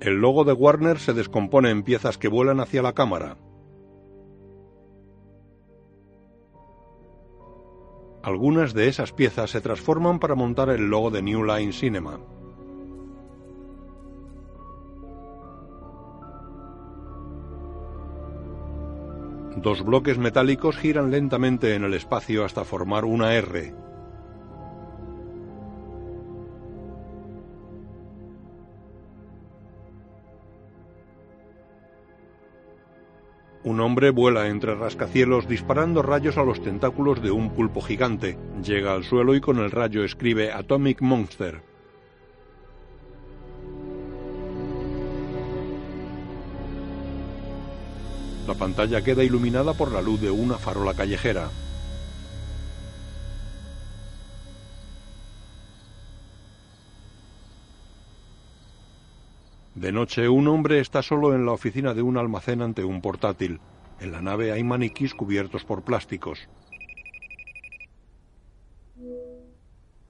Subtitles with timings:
[0.00, 3.36] El logo de Warner se descompone en piezas que vuelan hacia la cámara.
[8.22, 12.18] Algunas de esas piezas se transforman para montar el logo de New Line Cinema.
[19.56, 23.83] Dos bloques metálicos giran lentamente en el espacio hasta formar una R.
[33.64, 38.36] Un hombre vuela entre rascacielos disparando rayos a los tentáculos de un pulpo gigante.
[38.62, 41.62] Llega al suelo y con el rayo escribe Atomic Monster.
[48.46, 51.48] La pantalla queda iluminada por la luz de una farola callejera.
[59.74, 63.60] De noche, un hombre está solo en la oficina de un almacén ante un portátil.
[63.98, 66.48] En la nave hay maniquís cubiertos por plásticos.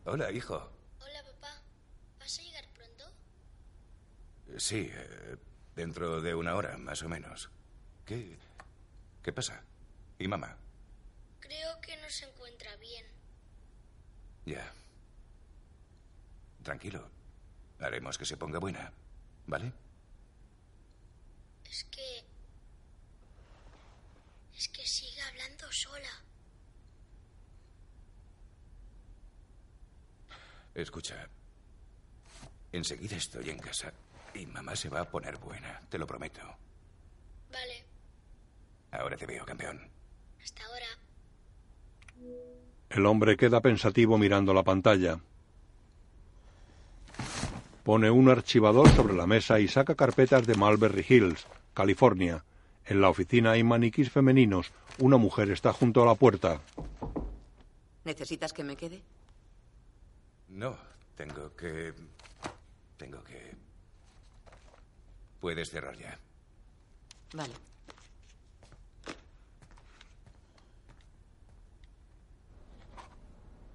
[0.05, 0.57] Hola, hijo.
[1.01, 1.62] Hola, papá.
[2.19, 3.05] ¿Vas a llegar pronto?
[4.59, 5.37] Sí, eh,
[5.75, 7.51] dentro de una hora, más o menos.
[8.05, 8.37] ¿Qué.
[9.23, 9.62] ¿Qué pasa?
[10.19, 10.59] ¿Y mamá?
[11.41, 13.07] Creo que no se encuentra bien.
[14.45, 14.70] Ya.
[16.62, 17.09] Tranquilo.
[17.81, 18.92] Haremos que se ponga buena.
[19.47, 19.73] ¿Vale?
[21.70, 22.25] Es que...
[24.56, 26.11] Es que sigue hablando sola.
[30.75, 31.28] Escucha.
[32.73, 33.92] Enseguida estoy en casa
[34.34, 36.41] y mamá se va a poner buena, te lo prometo.
[37.53, 37.84] Vale,
[38.91, 39.91] Ahora te veo, campeón.
[40.42, 40.86] hasta ahora.
[42.91, 45.19] El hombre queda pensativo mirando la pantalla.
[47.85, 52.43] Pone un archivador sobre la mesa y saca carpetas de Mulberry Hills, California.
[52.86, 54.73] En la oficina hay maniquís femeninos.
[54.98, 56.63] Una mujer está junto a la puerta.
[58.05, 59.03] ¿Necesitas que me quede?
[60.48, 60.79] No,
[61.14, 61.92] tengo que...
[62.97, 63.55] Tengo que...
[65.41, 66.19] Puedes cerrar ya.
[67.35, 67.53] Vale.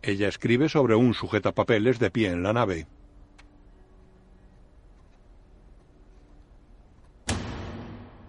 [0.01, 2.87] Ella escribe sobre un sujetapapeles de pie en la nave.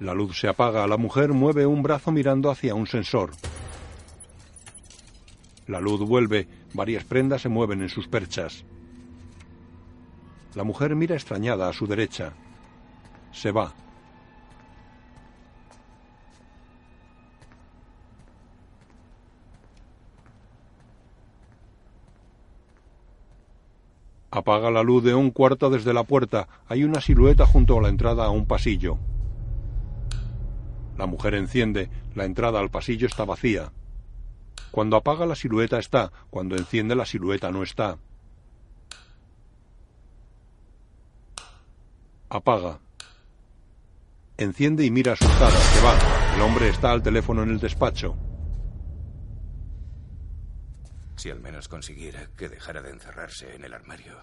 [0.01, 0.87] La luz se apaga.
[0.87, 3.33] La mujer mueve un brazo mirando hacia un sensor.
[5.67, 6.49] La luz vuelve.
[6.73, 8.65] Varias prendas se mueven en sus perchas.
[10.55, 12.33] La mujer mira extrañada a su derecha.
[13.31, 13.75] Se va.
[24.33, 26.49] Apaga la luz de un cuarto desde la puerta.
[26.69, 28.97] Hay una silueta junto a la entrada a un pasillo.
[31.01, 31.89] La mujer enciende.
[32.15, 33.73] La entrada al pasillo está vacía.
[34.71, 36.13] Cuando apaga la silueta está.
[36.29, 37.97] Cuando enciende la silueta no está.
[42.29, 42.81] Apaga.
[44.37, 45.59] Enciende y mira asustada.
[45.59, 45.97] Se va.
[46.35, 48.15] El hombre está al teléfono en el despacho.
[51.17, 54.19] Si al menos consiguiera que dejara de encerrarse en el armario.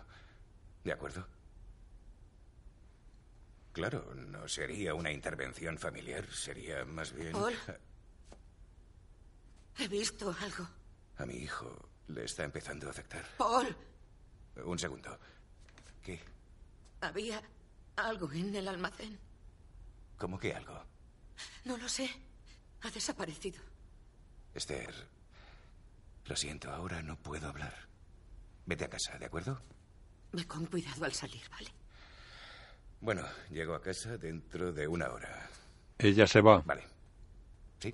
[0.84, 1.26] ¿De acuerdo?
[3.78, 7.32] Claro, no sería una intervención familiar, sería más bien...
[7.32, 7.54] Paul.
[9.78, 10.68] He visto algo.
[11.18, 13.24] A mi hijo le está empezando a afectar.
[13.38, 13.78] Paul,
[14.66, 15.16] Un segundo.
[16.02, 16.20] ¿Qué?
[17.02, 17.40] había
[17.98, 19.20] algo en el almacén.
[20.18, 20.84] ¿Cómo que algo?
[21.66, 22.10] No lo sé.
[22.82, 23.62] Ha desaparecido.
[24.56, 25.08] Esther,
[26.26, 27.76] lo siento, ahora no puedo hablar.
[28.66, 29.62] Vete a casa, ¿de acuerdo?
[30.32, 31.70] Ve con cuidado al salir, ¿vale?
[33.02, 35.50] Bueno, llego a casa dentro de una hora.
[36.00, 36.62] Ella se va.
[36.66, 36.84] Vale.
[37.80, 37.94] ¿Sí?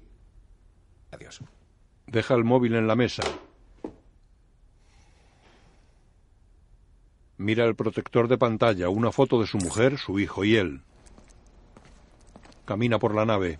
[1.12, 1.42] Adiós.
[2.08, 3.24] Deja el móvil en la mesa.
[7.38, 10.82] Mira el protector de pantalla, una foto de su mujer, su hijo y él.
[12.66, 13.60] Camina por la nave.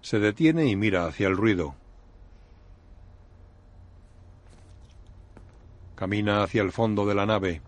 [0.00, 1.74] Se detiene y mira hacia el ruido.
[6.02, 7.62] Camina hacia el fondo de la nave.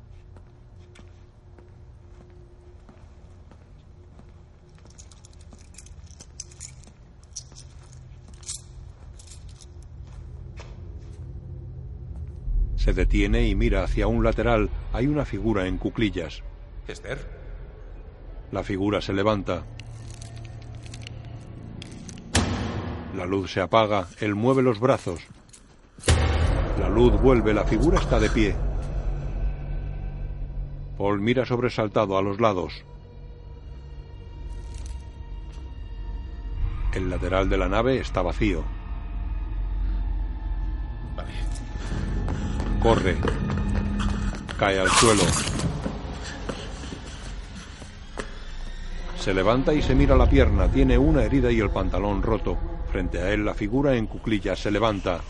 [12.74, 14.68] Se detiene y mira hacia un lateral.
[14.92, 16.42] Hay una figura en cuclillas.
[16.88, 17.24] Esther,
[18.50, 19.64] La figura se levanta.
[23.16, 24.08] La luz se apaga.
[24.18, 25.20] Él mueve los brazos.
[26.78, 28.56] La luz vuelve, la figura está de pie.
[30.98, 32.84] Paul mira sobresaltado a los lados.
[36.94, 38.62] El lateral de la nave está vacío.
[41.16, 41.32] Vale.
[42.80, 43.16] Corre.
[44.58, 45.22] Cae al suelo.
[49.18, 50.68] Se levanta y se mira la pierna.
[50.68, 52.56] Tiene una herida y el pantalón roto.
[52.92, 55.20] Frente a él la figura en cuclillas se levanta.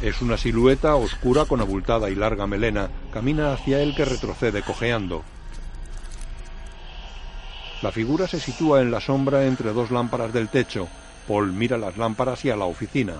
[0.00, 2.88] Es una silueta oscura con abultada y larga melena.
[3.12, 5.24] Camina hacia él que retrocede cojeando.
[7.82, 10.88] La figura se sitúa en la sombra entre dos lámparas del techo.
[11.26, 13.14] Paul mira las lámparas y a la oficina.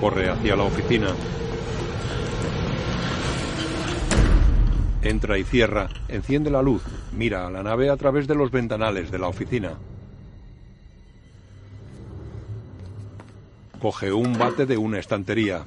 [0.00, 1.14] Corre hacia la oficina.
[5.02, 6.82] Entra y cierra, enciende la luz,
[7.12, 9.72] mira a la nave a través de los ventanales de la oficina.
[13.82, 15.64] Coge un bate de una estantería.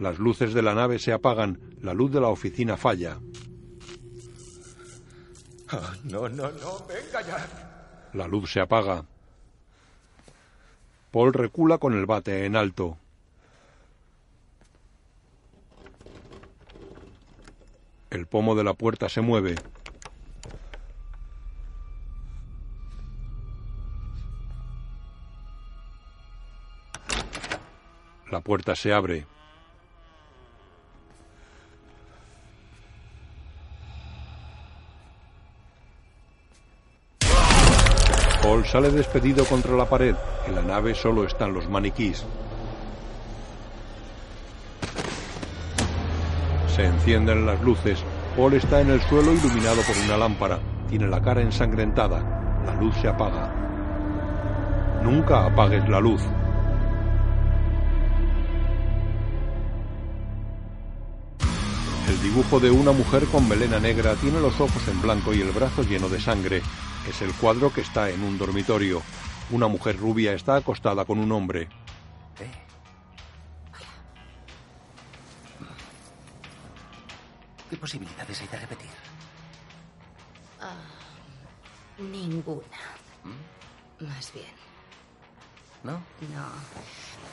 [0.00, 3.20] Las luces de la nave se apagan, la luz de la oficina falla.
[5.72, 8.10] Oh, no, no, no, venga ya.
[8.12, 9.04] La luz se apaga.
[11.12, 12.98] Paul recula con el bate en alto.
[18.10, 19.54] El pomo de la puerta se mueve.
[28.34, 29.26] La puerta se abre.
[38.42, 40.16] Paul sale despedido contra la pared.
[40.48, 42.24] En la nave solo están los maniquís.
[46.74, 48.02] Se encienden las luces.
[48.36, 50.58] Paul está en el suelo iluminado por una lámpara.
[50.88, 52.18] Tiene la cara ensangrentada.
[52.66, 53.54] La luz se apaga.
[55.04, 56.20] Nunca apagues la luz.
[62.24, 65.82] Dibujo de una mujer con melena negra tiene los ojos en blanco y el brazo
[65.82, 66.62] lleno de sangre.
[67.06, 69.02] Es el cuadro que está en un dormitorio.
[69.50, 71.68] Una mujer rubia está acostada con un hombre.
[72.40, 72.50] ¿Eh?
[77.68, 78.90] ¿Qué posibilidades hay de repetir?
[81.98, 82.80] Ninguna.
[84.00, 84.46] Más bien.
[85.82, 85.92] ¿No?
[85.92, 86.48] No.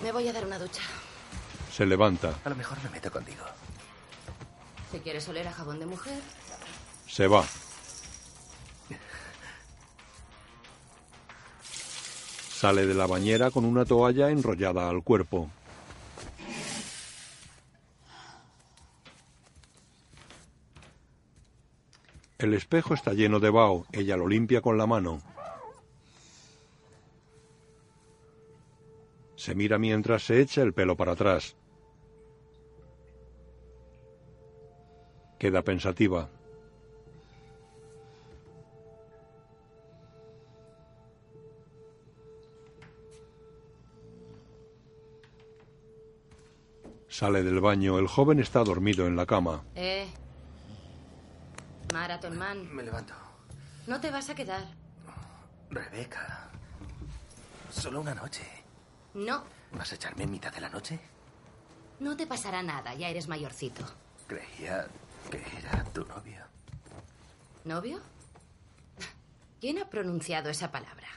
[0.03, 0.81] Me voy a dar una ducha.
[1.71, 2.35] Se levanta.
[2.43, 3.45] A lo mejor me meto contigo.
[4.91, 6.19] Si quieres oler a jabón de mujer,
[7.07, 7.45] Se va.
[12.51, 15.49] Sale de la bañera con una toalla enrollada al cuerpo.
[22.37, 23.85] El espejo está lleno de vaho.
[23.91, 25.21] Ella lo limpia con la mano.
[29.35, 31.55] Se mira mientras se echa el pelo para atrás.
[35.41, 36.29] Queda pensativa.
[47.09, 47.97] Sale del baño.
[47.97, 49.63] El joven está dormido en la cama.
[49.73, 50.07] Eh.
[51.91, 52.71] Marathon Man.
[52.71, 53.15] Me levanto.
[53.87, 54.67] No te vas a quedar.
[55.71, 56.51] Rebeca.
[57.71, 58.43] Solo una noche.
[59.15, 59.43] No.
[59.71, 60.99] ¿Vas a echarme en mitad de la noche?
[61.99, 62.93] No te pasará nada.
[62.93, 63.83] Ya eres mayorcito.
[64.27, 64.85] Creía
[65.29, 66.43] que era tu novio.
[67.65, 67.99] ¿Novio?
[69.59, 71.07] ¿Quién ha pronunciado esa palabra?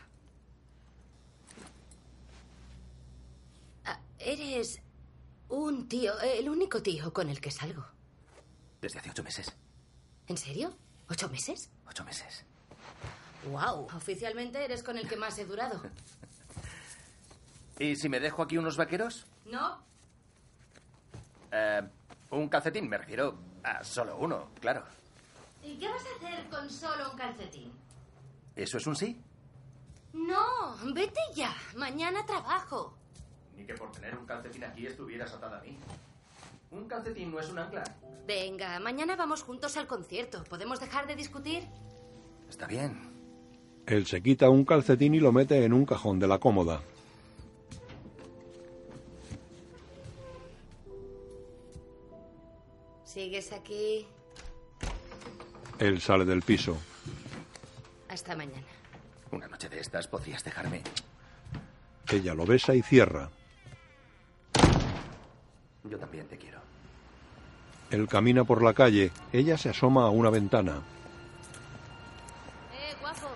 [3.84, 4.80] Ah, eres
[5.48, 7.86] un tío, el único tío con el que salgo.
[8.80, 9.52] Desde hace ocho meses.
[10.26, 10.76] ¿En serio?
[11.08, 11.70] ¿Ocho meses?
[11.88, 12.44] Ocho meses.
[13.50, 13.86] ¡Wow!
[13.94, 15.82] Oficialmente eres con el que más he durado.
[17.78, 19.26] ¿Y si me dejo aquí unos vaqueros?
[19.46, 19.82] ¿No?
[21.50, 21.82] Eh,
[22.30, 24.84] un calcetín, me refiero a solo uno, claro.
[25.62, 27.72] ¿Y qué vas a hacer con solo un calcetín?
[28.54, 29.20] ¿Eso es un sí?
[30.12, 31.52] No, vete ya.
[31.76, 32.94] Mañana trabajo.
[33.56, 35.78] Ni que por tener un calcetín aquí estuvieras atada a mí.
[36.70, 37.82] Un calcetín no es un ancla.
[38.26, 40.44] Venga, mañana vamos juntos al concierto.
[40.44, 41.64] ¿Podemos dejar de discutir?
[42.48, 43.12] Está bien.
[43.86, 46.80] Él se quita un calcetín y lo mete en un cajón de la cómoda.
[53.14, 54.04] ¿Sigues aquí?
[55.78, 56.76] Él sale del piso.
[58.08, 58.66] Hasta mañana.
[59.30, 60.82] Una noche de estas podrías dejarme.
[62.10, 63.30] Ella lo besa y cierra.
[65.84, 66.58] Yo también te quiero.
[67.92, 69.12] Él camina por la calle.
[69.32, 70.82] Ella se asoma a una ventana.
[72.72, 73.28] Eh, guapo.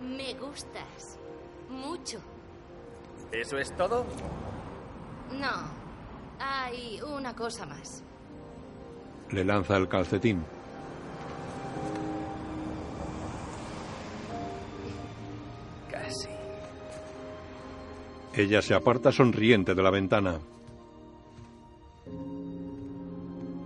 [0.00, 1.18] Me gustas.
[1.68, 2.20] Mucho.
[3.32, 4.06] ¿Eso es todo?
[5.30, 5.87] No.
[6.40, 8.02] Hay una cosa más.
[9.30, 10.42] Le lanza el calcetín.
[15.90, 16.28] Casi.
[18.34, 20.38] Ella se aparta sonriente de la ventana.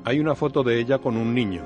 [0.05, 1.62] Hay una foto de ella con un niño.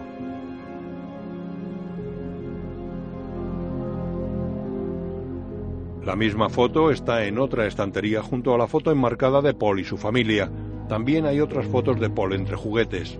[6.04, 9.84] La misma foto está en otra estantería junto a la foto enmarcada de Paul y
[9.84, 10.48] su familia.
[10.88, 13.18] También hay otras fotos de Paul entre juguetes.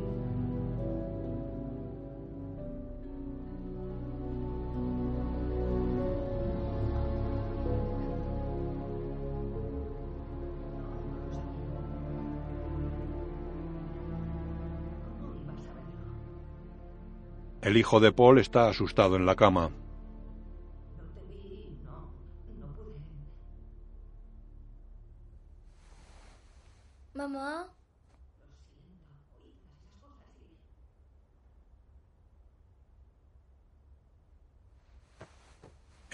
[17.63, 19.71] El hijo de Paul está asustado en la cama.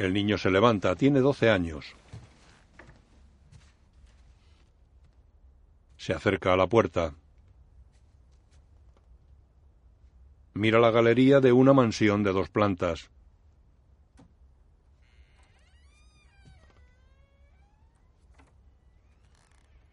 [0.02, 1.94] El niño se levanta, tiene 12 años.
[5.97, 7.14] Se acerca a la puerta.
[10.54, 13.11] Mira la galería de una mansión de dos plantas.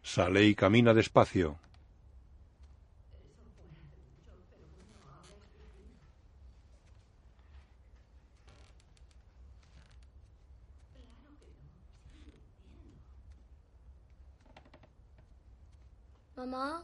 [0.02, 1.56] Sale y camina despacio.
[16.46, 16.82] mamá,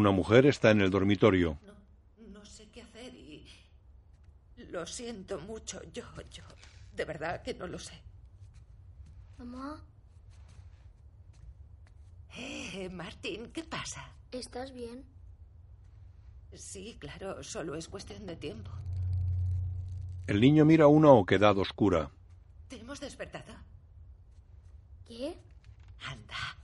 [0.00, 1.58] Una mujer está en el dormitorio.
[2.32, 3.46] No sé qué hacer y...
[4.70, 5.82] Lo siento mucho.
[5.92, 6.42] Yo, yo...
[6.96, 8.00] De verdad que no lo sé.
[9.36, 9.84] mamá,
[12.34, 14.10] Eh, Martín, ¿qué pasa?
[14.32, 15.04] ¿estás bien?
[16.54, 18.70] Sí, claro, solo es cuestión de tiempo.
[20.26, 22.10] El niño mira una oquedad oscura.
[22.68, 23.52] ¿Te hemos despertado?
[25.06, 25.36] ¿Qué?
[26.06, 26.56] Anda.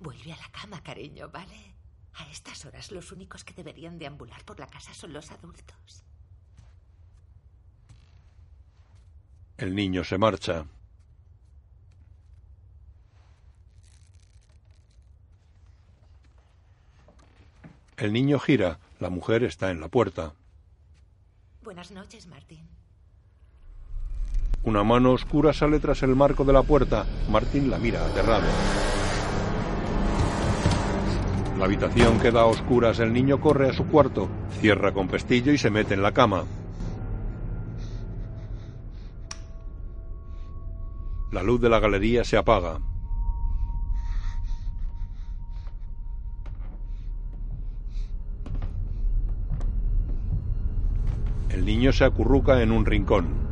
[0.00, 1.73] Vuelve a la cama, cariño, ¿vale?
[2.16, 6.04] A estas horas los únicos que deberían deambular por la casa son los adultos.
[9.56, 10.66] El niño se marcha.
[17.96, 18.78] El niño gira.
[19.00, 20.34] La mujer está en la puerta.
[21.62, 22.68] Buenas noches, Martín.
[24.64, 27.06] Una mano oscura sale tras el marco de la puerta.
[27.28, 28.46] Martín la mira aterrado.
[31.58, 32.98] La habitación queda a oscuras.
[32.98, 34.28] El niño corre a su cuarto,
[34.60, 36.44] cierra con pestillo y se mete en la cama.
[41.30, 42.78] La luz de la galería se apaga.
[51.50, 53.43] El niño se acurruca en un rincón.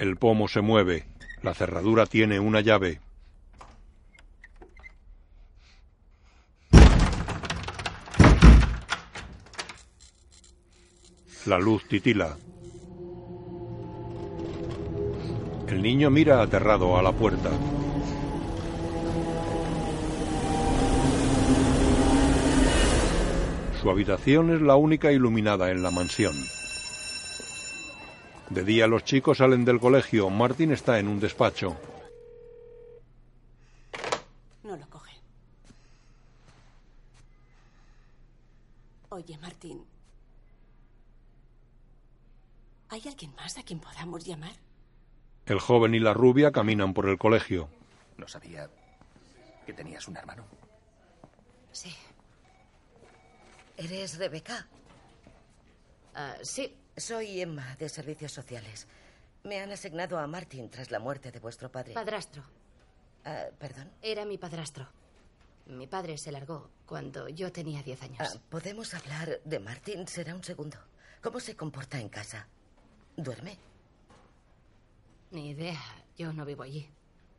[0.00, 1.04] El pomo se mueve.
[1.42, 3.00] La cerradura tiene una llave.
[11.44, 12.38] La luz titila.
[15.68, 17.50] El niño mira aterrado a la puerta.
[23.82, 26.32] Su habitación es la única iluminada en la mansión.
[28.50, 30.28] De día los chicos salen del colegio.
[30.28, 31.76] Martín está en un despacho.
[34.64, 35.12] No lo coge.
[39.10, 39.84] Oye, Martín.
[42.88, 44.52] ¿Hay alguien más a quien podamos llamar?
[45.46, 47.68] El joven y la rubia caminan por el colegio.
[48.16, 48.68] No sabía
[49.64, 50.44] que tenías un hermano.
[51.70, 51.94] Sí.
[53.76, 54.66] ¿Eres Rebeca?
[56.16, 58.86] Ah, sí, Soy Emma, de Servicios Sociales.
[59.42, 61.94] Me han asignado a Martin tras la muerte de vuestro padre.
[61.94, 62.42] padrastro.
[63.24, 63.90] Ah, ¿Perdón?
[64.02, 64.86] Era mi padrastro.
[65.66, 68.18] Mi padre se largó cuando yo tenía 10 años.
[68.20, 70.06] Ah, ¿Podemos hablar de Martin?
[70.06, 70.76] Será un segundo.
[71.22, 72.46] ¿Cómo se comporta en casa?
[73.16, 73.56] ¿Duerme?
[75.30, 75.80] Ni idea,
[76.18, 76.90] yo no vivo allí.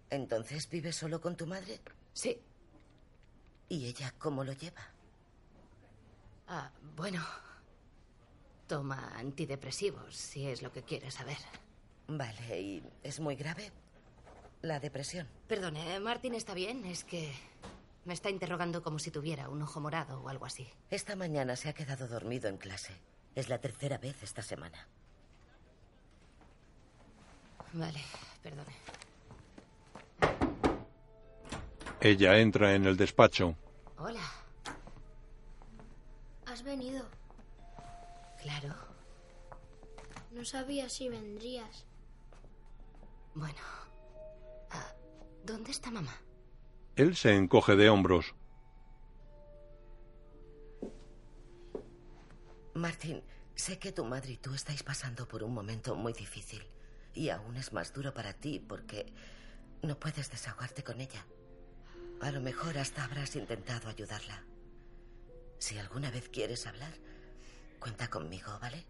[0.09, 1.79] ¿Entonces vive solo con tu madre?
[2.13, 2.41] Sí.
[3.69, 4.81] ¿Y ella cómo lo lleva?
[6.47, 7.23] Ah, bueno.
[8.71, 11.35] Toma antidepresivos, si es lo que quieres saber.
[12.07, 13.69] Vale, ¿y es muy grave?
[14.61, 15.27] La depresión.
[15.45, 16.85] Perdone, ¿Martin está bien?
[16.85, 17.33] Es que
[18.05, 20.69] me está interrogando como si tuviera un ojo morado o algo así.
[20.89, 22.93] Esta mañana se ha quedado dormido en clase.
[23.35, 24.87] Es la tercera vez esta semana.
[27.73, 27.99] Vale,
[28.41, 28.75] perdone.
[31.99, 33.53] Ella entra en el despacho.
[33.97, 34.23] Hola.
[36.45, 37.20] ¿Has venido?
[38.41, 38.73] Claro.
[40.31, 41.85] No sabía si vendrías.
[43.35, 43.59] Bueno.
[44.71, 44.93] Ah,
[45.43, 46.15] ¿Dónde está mamá?
[46.95, 48.33] Él se encoge de hombros.
[52.73, 53.21] Martín,
[53.55, 56.65] sé que tu madre y tú estáis pasando por un momento muy difícil.
[57.13, 59.13] Y aún es más duro para ti porque
[59.83, 61.25] no puedes desahogarte con ella.
[62.21, 64.43] A lo mejor hasta habrás intentado ayudarla.
[65.59, 66.93] Si alguna vez quieres hablar,
[67.81, 68.85] cuenta conmigo, ¿vale?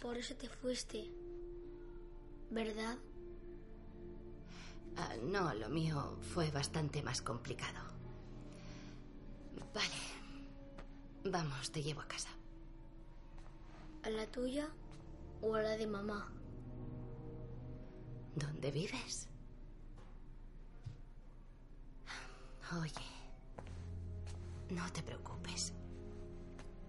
[0.00, 1.10] Por eso te fuiste.
[2.50, 2.96] ¿Verdad?
[4.96, 7.80] Ah, no, lo mío fue bastante más complicado.
[9.74, 10.00] Vale.
[11.24, 12.28] Vamos, te llevo a casa.
[14.02, 14.68] ¿A la tuya
[15.42, 16.30] o a la de mamá?
[18.34, 19.28] ¿Dónde vives?
[22.72, 22.92] Oye,
[24.70, 25.72] no te preocupes.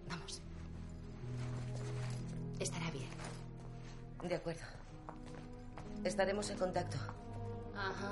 [0.10, 0.42] Vamos.
[2.60, 3.10] Estará bien.
[4.28, 4.62] De acuerdo.
[6.04, 6.98] Estaremos en contacto.
[7.76, 8.12] Ajá.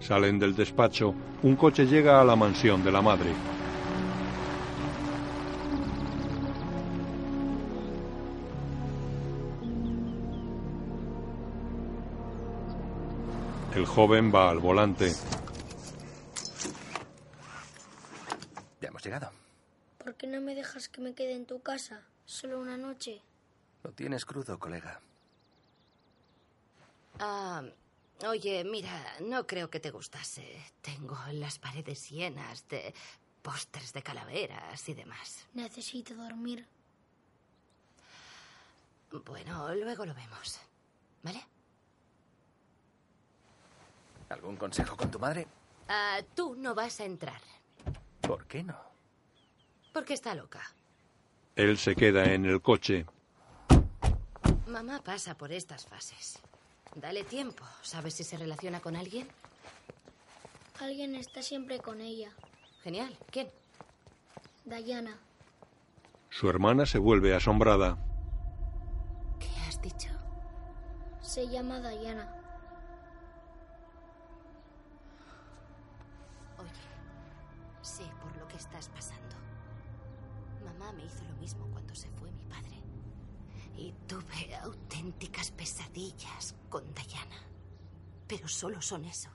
[0.00, 1.14] Salen del despacho.
[1.42, 3.32] Un coche llega a la mansión de la madre.
[13.74, 15.12] El joven va al volante.
[18.80, 19.45] Ya hemos llegado.
[20.06, 22.00] ¿Por qué no me dejas que me quede en tu casa?
[22.26, 23.20] Solo una noche.
[23.82, 25.00] Lo tienes crudo, colega.
[27.18, 27.64] Ah,
[28.24, 30.62] oye, mira, no creo que te gustase.
[30.80, 32.94] Tengo las paredes llenas de
[33.42, 35.48] pósters de calaveras y demás.
[35.54, 36.68] Necesito dormir.
[39.10, 40.60] Bueno, luego lo vemos.
[41.24, 41.44] ¿Vale?
[44.28, 45.48] ¿Algún consejo con tu madre?
[45.88, 47.40] Ah, tú no vas a entrar.
[48.20, 48.95] ¿Por qué no?
[49.96, 50.60] Porque está loca.
[51.54, 53.06] Él se queda en el coche.
[54.66, 56.38] Mamá pasa por estas fases.
[56.94, 57.64] Dale tiempo.
[57.80, 59.26] ¿Sabes si se relaciona con alguien?
[60.80, 62.28] Alguien está siempre con ella.
[62.82, 63.16] Genial.
[63.30, 63.48] ¿Quién?
[64.66, 65.18] Diana.
[66.28, 67.96] Su hermana se vuelve asombrada.
[69.40, 70.10] ¿Qué has dicho?
[71.22, 72.45] Se llama Diana.
[85.16, 87.40] Auténticas pesadillas con Diana.
[88.26, 89.30] Pero solo son eso,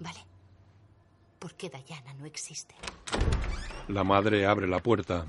[0.00, 0.24] ¿vale?
[1.38, 2.74] Porque Diana no existe.
[3.88, 5.26] La madre abre la puerta.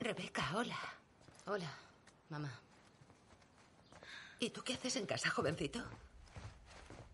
[0.00, 0.78] Rebeca, hola.
[1.46, 1.72] Hola,
[2.28, 2.50] mamá.
[4.40, 5.80] ¿Y tú qué haces en casa, jovencito?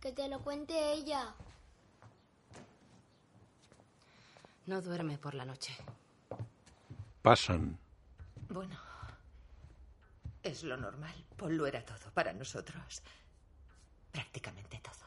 [0.01, 1.35] Que te lo cuente ella.
[4.67, 5.77] No duerme por la noche.
[7.21, 7.79] Pasan.
[8.49, 8.86] Bueno,
[10.47, 11.15] es lo normal.
[11.37, 13.03] Paul lo era todo para nosotros.
[14.13, 15.07] Prácticamente todo.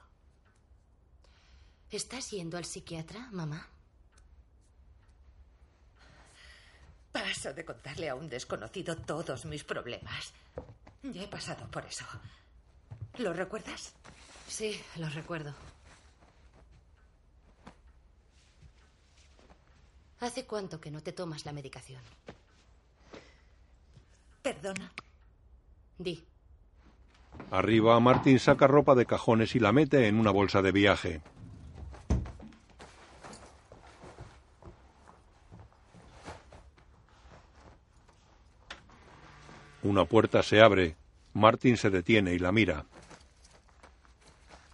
[1.89, 3.67] ¿Estás yendo al psiquiatra, mamá?
[7.11, 10.31] Paso de contarle a un desconocido todos mis problemas.
[11.01, 12.05] Ya he pasado por eso.
[13.17, 13.93] ¿Lo recuerdas?
[14.47, 15.55] Sí, lo recuerdo.
[20.19, 22.01] ¿Hace cuánto que no te tomas la medicación?
[24.41, 24.91] Perdona.
[27.51, 31.21] Arriba, Martin saca ropa de cajones y la mete en una bolsa de viaje.
[39.83, 40.95] Una puerta se abre.
[41.33, 42.85] Martin se detiene y la mira.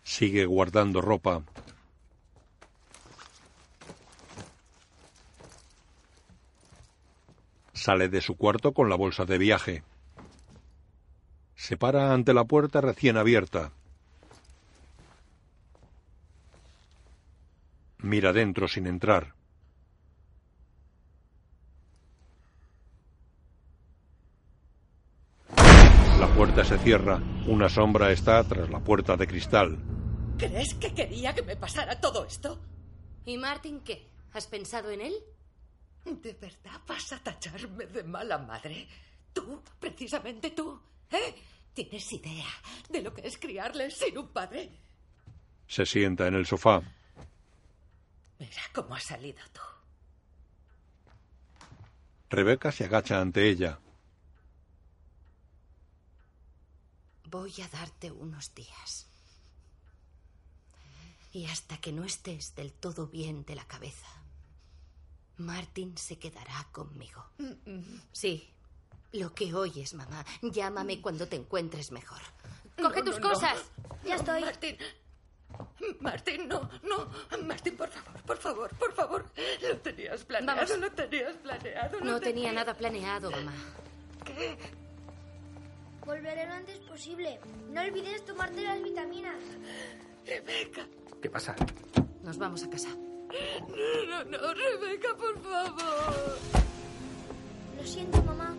[0.04, 1.44] Sigue guardando ropa.
[7.74, 9.84] Sale de su cuarto con la bolsa de viaje.
[11.65, 13.71] Se para ante la puerta recién abierta.
[17.97, 19.34] Mira dentro sin entrar.
[26.19, 27.19] La puerta se cierra.
[27.47, 29.80] Una sombra está tras la puerta de cristal.
[30.38, 32.60] ¿Crees que quería que me pasara todo esto?
[33.25, 34.08] ¿Y Martin qué?
[34.34, 35.15] ¿Has pensado en él?
[36.06, 38.88] ¿De verdad vas a tacharme de mala madre?
[39.34, 41.34] Tú, precisamente tú, ¿eh?
[41.76, 42.48] ¿Tienes idea
[42.90, 44.72] de lo que es criarle sin un padre?
[45.68, 46.82] Se sienta en el sofá.
[48.40, 49.60] Mira cómo has salido tú.
[52.30, 53.80] Rebeca se agacha ante ella.
[57.26, 59.10] Voy a darte unos días.
[61.34, 64.08] Y hasta que no estés del todo bien de la cabeza,
[65.38, 67.26] Martin se quedará conmigo.
[68.14, 68.55] Sí,
[69.15, 70.23] lo que oyes, mamá.
[70.41, 72.19] Llámame cuando te encuentres mejor.
[72.82, 73.34] Coge No, tus no, no.
[73.34, 73.58] cosas.
[74.04, 74.41] Ya estoy.
[74.41, 74.78] Martín.
[76.01, 77.08] Martín, no, no.
[77.45, 79.25] Martín, por favor, por favor, por favor.
[79.62, 80.78] Lo tenías planeado, Vamos.
[80.80, 81.99] lo tenías planeado.
[82.01, 83.54] No tenía nada planeado, mamá.
[84.25, 84.58] ¿Qué?
[86.06, 87.39] Volveré lo antes posible.
[87.69, 89.38] No olvides tomarte las vitaminas.
[90.25, 90.86] Rebeca.
[91.21, 91.56] ¿Qué pasa?
[92.21, 92.89] Nos vamos a casa.
[92.89, 96.38] No, no, no, Rebeca, por favor.
[97.86, 98.52] Lo siento, mamá.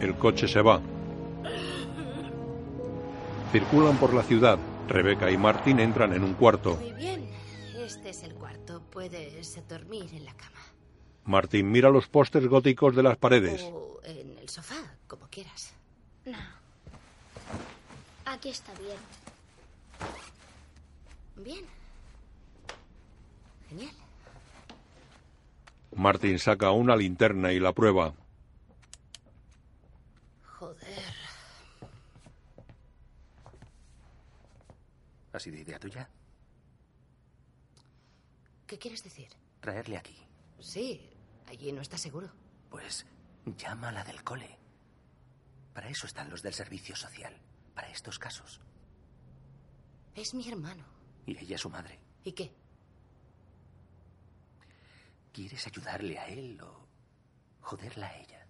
[0.00, 0.80] El coche se va.
[3.52, 4.58] Circulan por la ciudad.
[4.88, 6.76] Rebeca y Martin entran en un cuarto.
[6.76, 7.28] Muy bien.
[7.76, 8.80] Este es el cuarto.
[8.90, 10.62] Puedes dormir en la cama.
[11.26, 13.64] Martin mira los pósters góticos de las paredes.
[13.64, 15.74] O en el sofá, como quieras.
[16.24, 16.38] No.
[18.24, 18.96] Aquí está bien.
[21.44, 21.66] Bien.
[23.68, 24.07] Genial.
[25.94, 28.14] Martin saca una linterna y la prueba.
[30.58, 31.14] Joder.
[35.32, 36.08] ¿Ha sido idea tuya?
[38.66, 39.28] ¿Qué quieres decir?
[39.60, 40.16] Traerle aquí.
[40.60, 41.10] Sí,
[41.46, 42.30] allí no estás seguro.
[42.70, 43.06] Pues
[43.56, 44.58] llama a la del cole.
[45.72, 47.34] Para eso están los del servicio social.
[47.74, 48.60] Para estos casos.
[50.14, 50.84] Es mi hermano.
[51.26, 52.00] Y ella es su madre.
[52.24, 52.52] ¿Y qué?
[55.38, 56.88] ¿Quieres ayudarle a él o
[57.60, 58.44] joderla a ella?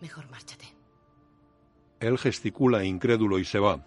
[0.00, 0.64] Mejor márchate.
[2.00, 3.84] Él gesticula incrédulo y se va.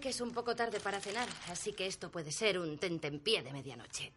[0.00, 3.42] Sé que es un poco tarde para cenar, así que esto puede ser un tentempié
[3.42, 4.10] de medianoche.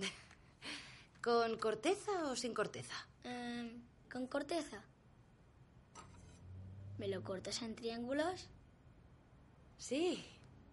[1.22, 3.06] ¿Con corteza o sin corteza?
[3.22, 4.82] Em, con corteza.
[6.98, 8.48] ¿Me lo cortas en triángulos?
[9.78, 10.24] Sí,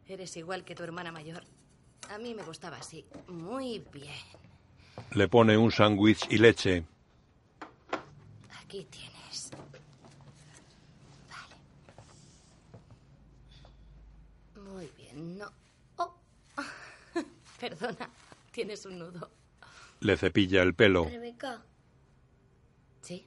[0.07, 1.43] eres igual que tu hermana mayor.
[2.09, 3.05] A mí me gustaba así.
[3.27, 4.15] Muy bien.
[5.11, 6.83] Le pone un sándwich y leche.
[8.63, 9.51] Aquí tienes.
[11.29, 11.53] Vale.
[14.73, 15.51] Muy bien, no.
[15.97, 16.15] Oh.
[17.63, 18.09] Perdona,
[18.51, 19.29] tienes un nudo.
[20.01, 21.05] Le cepilla el pelo.
[21.05, 21.61] Rebeca,
[22.99, 23.25] ¿Sí?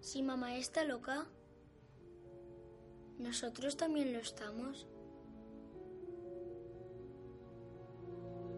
[0.00, 1.26] si mamá está loca,
[3.18, 4.86] nosotros también lo estamos.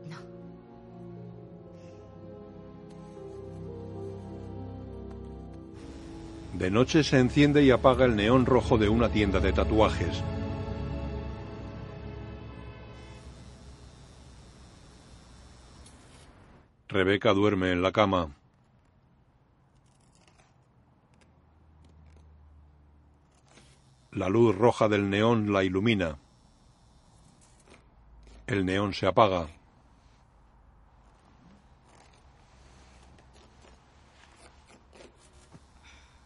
[0.09, 0.19] No.
[6.57, 10.23] De noche se enciende y apaga el neón rojo de una tienda de tatuajes.
[16.99, 18.35] Rebeca duerme en la cama.
[24.11, 26.19] La luz roja del neón la ilumina.
[28.49, 29.47] El neón se apaga.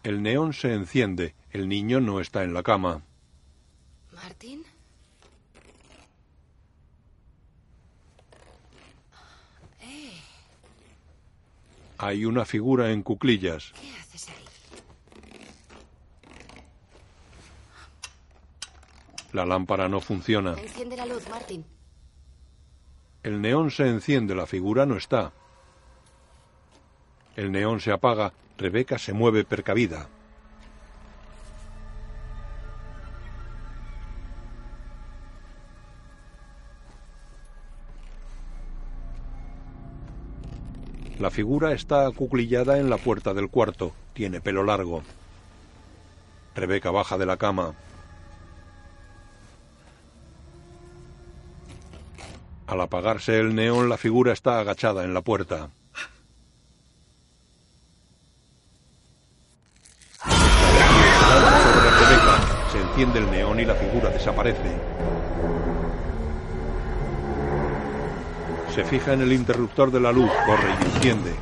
[0.02, 1.34] El neón se enciende.
[1.50, 3.02] El niño no está en la cama.
[4.10, 4.64] ¿Martín?
[12.02, 13.72] Hay una figura en cuclillas.
[13.80, 14.44] ¿qué haces ahí?
[19.32, 20.54] La lámpara no funciona.
[20.58, 21.64] Enciende la luz, Martín.
[23.22, 25.32] El neón se enciende, la figura no está.
[27.36, 30.08] El neón se apaga, Rebeca se mueve percavida.
[41.22, 43.92] La figura está acuclillada en la puerta del cuarto.
[44.12, 45.04] Tiene pelo largo.
[46.56, 47.74] Rebeca baja de la cama.
[52.66, 55.70] Al apagarse el neón, la figura está agachada en la puerta.
[62.72, 64.72] Se enciende el neón y la figura desaparece.
[68.74, 71.34] Se fija en el interruptor de la luz, corre y enciende.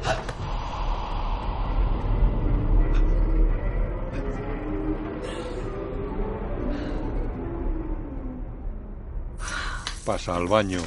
[10.04, 10.80] Pasa al baño.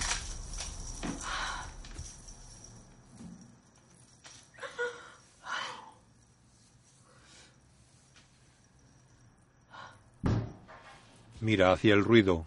[11.39, 12.45] Mira hacia el ruido.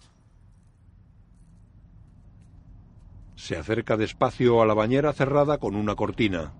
[3.47, 6.53] Se acerca despacio a la bañera cerrada con una cortina.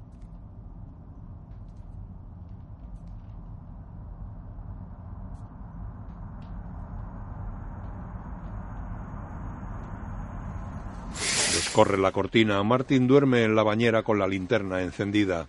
[11.57, 12.62] Descorre la cortina.
[12.62, 15.49] Martin duerme en la bañera con la linterna encendida.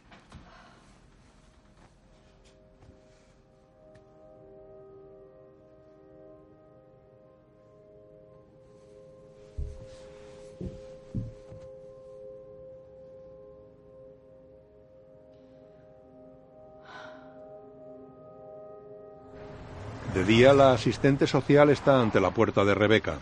[20.57, 23.19] La asistente social está ante la puerta de Rebeca.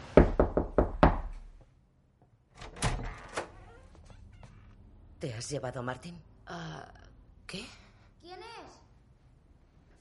[5.20, 6.18] ¿Te has llevado a Martín?
[6.48, 6.88] Ah,
[7.46, 7.66] ¿Qué?
[8.22, 8.80] ¿Quién es?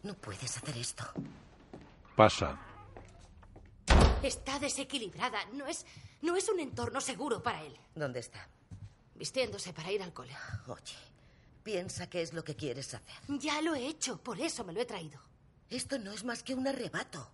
[0.05, 1.05] No puedes hacer esto.
[2.15, 2.57] Pasa.
[4.23, 5.45] Está desequilibrada.
[5.55, 5.85] No es,
[6.23, 7.77] no es un entorno seguro para él.
[7.97, 8.47] ¿Dónde está?
[9.17, 10.37] Vistiéndose para ir al cole.
[10.69, 10.97] Oye,
[11.65, 13.17] piensa qué es lo que quieres hacer.
[13.41, 15.34] Ya lo he hecho, por eso me lo he traído.
[15.71, 17.31] Esto no es más que un arrebato.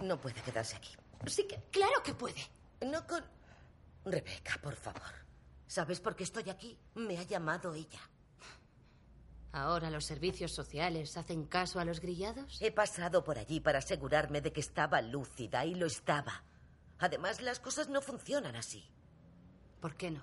[0.00, 0.94] No puede quedarse aquí.
[1.26, 2.40] Sí que, claro que puede.
[2.80, 3.22] No con...
[4.04, 5.12] Rebeca, por favor.
[5.66, 6.78] ¿Sabes por qué estoy aquí?
[6.94, 8.00] Me ha llamado ella.
[9.52, 12.62] ¿Ahora los servicios sociales hacen caso a los grillados?
[12.62, 16.44] He pasado por allí para asegurarme de que estaba lúcida y lo estaba.
[16.98, 18.88] Además, las cosas no funcionan así.
[19.80, 20.22] ¿Por qué no?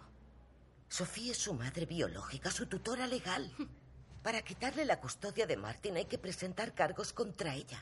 [0.90, 3.52] Sofía es su madre biológica, su tutora legal.
[4.28, 7.82] Para quitarle la custodia de Martin hay que presentar cargos contra ella,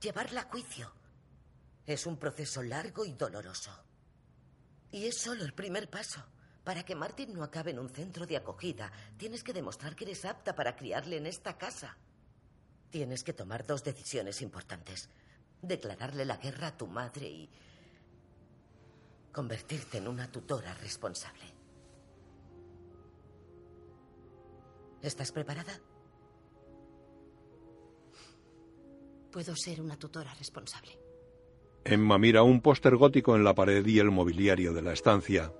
[0.00, 0.92] llevarla a juicio.
[1.84, 3.72] Es un proceso largo y doloroso.
[4.92, 6.24] Y es solo el primer paso.
[6.62, 10.24] Para que Martin no acabe en un centro de acogida, tienes que demostrar que eres
[10.24, 11.96] apta para criarle en esta casa.
[12.88, 15.08] Tienes que tomar dos decisiones importantes.
[15.62, 17.50] Declararle la guerra a tu madre y
[19.32, 21.51] convertirte en una tutora responsable.
[25.02, 25.72] ¿Estás preparada?
[29.32, 30.92] Puedo ser una tutora responsable.
[31.84, 35.52] Emma mira un póster gótico en la pared y el mobiliario de la estancia.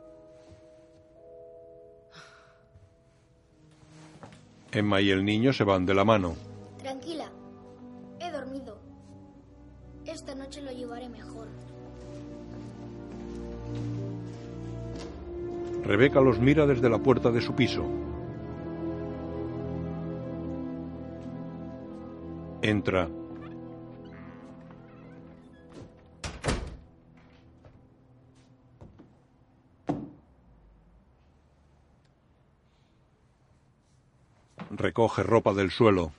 [4.70, 6.36] Emma y el niño se van de la mano.
[6.78, 7.30] Tranquila.
[8.20, 8.78] He dormido.
[10.06, 11.48] Esta noche lo llevaré mejor.
[15.84, 17.84] Rebeca los mira desde la puerta de su piso.
[22.62, 23.08] Entra.
[34.70, 36.12] Recoge ropa del suelo.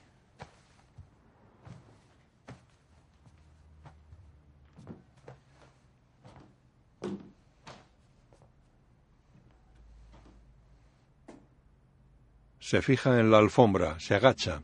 [12.60, 14.60] Se fija en la alfombra, se agacha.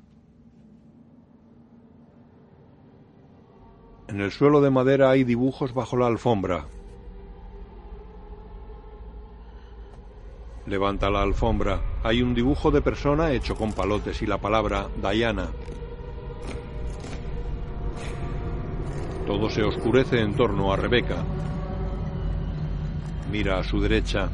[4.11, 6.67] En el suelo de madera hay dibujos bajo la alfombra.
[10.67, 11.81] Levanta la alfombra.
[12.03, 15.51] Hay un dibujo de persona hecho con palotes y la palabra Diana.
[19.29, 21.19] Todo se oscurece en torno a Rebeca.
[23.31, 24.29] Mira a su derecha.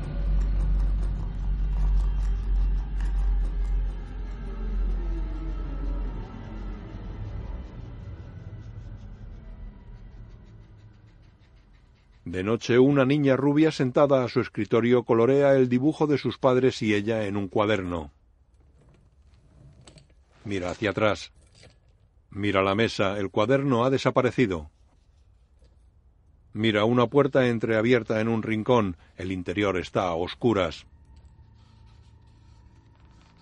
[12.37, 16.83] De noche, una niña rubia sentada a su escritorio colorea el dibujo de sus padres
[16.83, 18.11] y ella en un cuaderno.
[20.45, 21.33] Mira hacia atrás.
[22.29, 24.71] Mira la mesa, el cuaderno ha desaparecido.
[26.53, 30.85] Mira una puerta entreabierta en un rincón, el interior está a oscuras.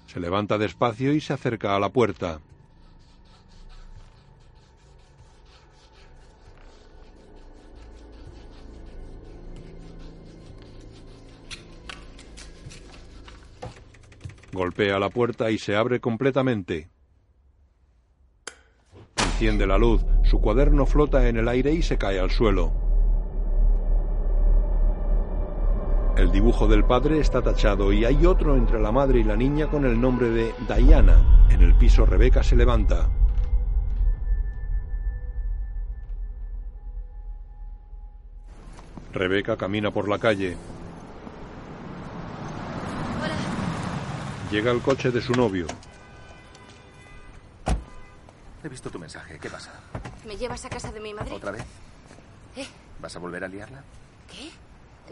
[0.07, 2.39] Se levanta despacio y se acerca a la puerta.
[14.55, 16.89] Golpea la puerta y se abre completamente.
[19.17, 22.73] Enciende la luz, su cuaderno flota en el aire y se cae al suelo.
[26.17, 29.67] El dibujo del padre está tachado y hay otro entre la madre y la niña
[29.67, 31.49] con el nombre de Diana.
[31.51, 33.11] En el piso Rebeca se levanta.
[39.13, 40.57] Rebeca camina por la calle.
[44.51, 45.67] Llega el coche de su novio.
[48.63, 49.39] He visto tu mensaje.
[49.39, 49.73] ¿Qué pasa?
[50.27, 51.33] ¿Me llevas a casa de mi madre?
[51.35, 51.65] ¿Otra vez?
[52.57, 52.67] ¿Eh?
[53.01, 53.83] ¿Vas a volver a liarla?
[54.31, 54.51] ¿Qué?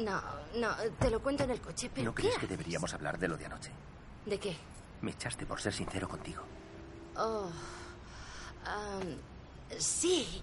[0.03, 0.23] No,
[0.57, 3.29] no, te lo cuento en el coche, pero ¿No ¿qué crees que deberíamos hablar de
[3.29, 3.71] lo de anoche?
[4.25, 4.57] ¿De qué?
[5.03, 6.43] Me echaste por ser sincero contigo.
[7.17, 7.51] Oh.
[9.79, 10.43] sí.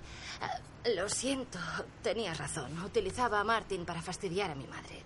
[0.96, 1.58] Lo siento.
[2.04, 2.78] Tenías razón.
[2.84, 5.04] Utilizaba a Martin para fastidiar a mi madre.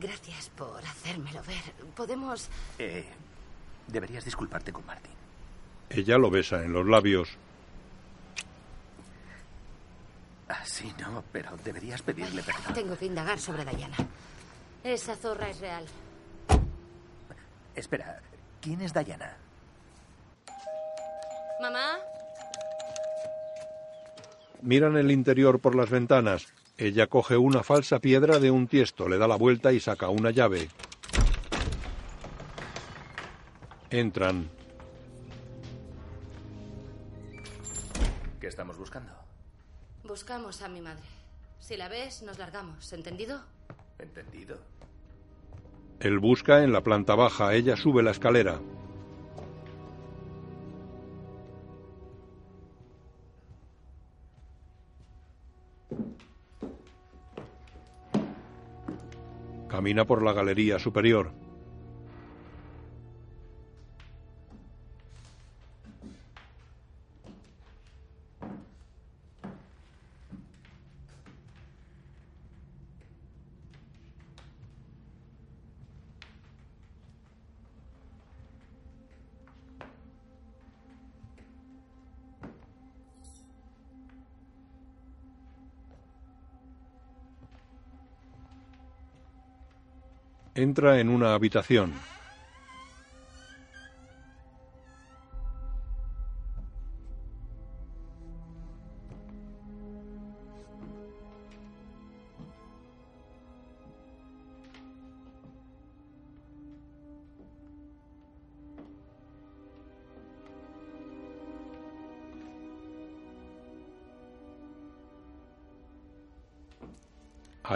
[0.00, 1.72] Gracias por hacérmelo ver.
[1.94, 2.48] Podemos.
[2.78, 3.06] Eh,
[3.86, 5.12] deberías disculparte con Martin.
[5.90, 7.28] Ella lo besa en los labios.
[10.48, 12.74] Así no, pero deberías pedirle perdón.
[12.74, 13.96] Tengo que indagar sobre Diana.
[14.84, 15.84] Esa zorra es real.
[17.74, 18.20] Espera,
[18.60, 19.36] ¿quién es Diana?
[21.60, 21.98] Mamá.
[24.60, 26.46] Miran el interior por las ventanas.
[26.82, 30.32] Ella coge una falsa piedra de un tiesto, le da la vuelta y saca una
[30.32, 30.68] llave.
[33.88, 34.50] Entran.
[38.40, 39.12] ¿Qué estamos buscando?
[40.02, 41.04] Buscamos a mi madre.
[41.60, 42.92] Si la ves, nos largamos.
[42.92, 43.40] ¿Entendido?
[44.00, 44.58] ¿Entendido?
[46.00, 48.58] Él busca en la planta baja, ella sube la escalera.
[59.72, 61.32] Camina por la galería superior.
[90.62, 91.92] Entra en una habitación.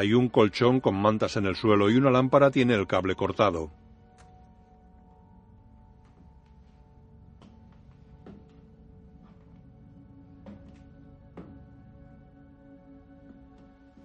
[0.07, 3.73] Hay un colchón con mantas en el suelo y una lámpara tiene el cable cortado.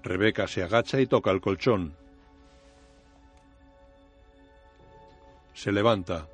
[0.02, 1.96] Rebeca se agacha y toca el colchón.
[5.54, 6.28] Se levanta.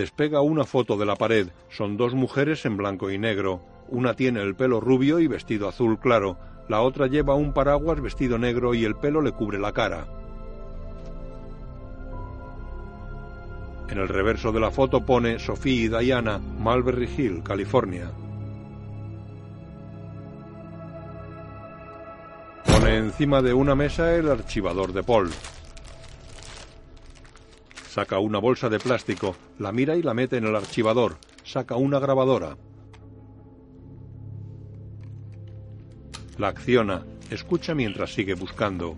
[0.00, 1.48] Despega una foto de la pared.
[1.68, 3.60] Son dos mujeres en blanco y negro.
[3.88, 6.38] Una tiene el pelo rubio y vestido azul claro.
[6.70, 10.06] La otra lleva un paraguas vestido negro y el pelo le cubre la cara.
[13.90, 18.10] En el reverso de la foto pone Sophie y Diana, Mulberry Hill, California.
[22.64, 25.28] Pone encima de una mesa el archivador de Paul.
[27.90, 31.18] Saca una bolsa de plástico, la mira y la mete en el archivador.
[31.42, 32.56] Saca una grabadora.
[36.38, 37.04] La acciona.
[37.32, 38.94] Escucha mientras sigue buscando.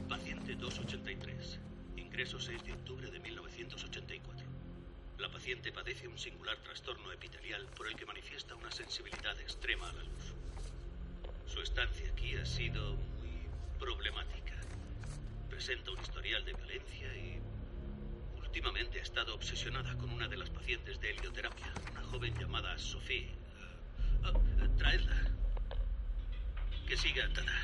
[27.12, 27.61] Que siga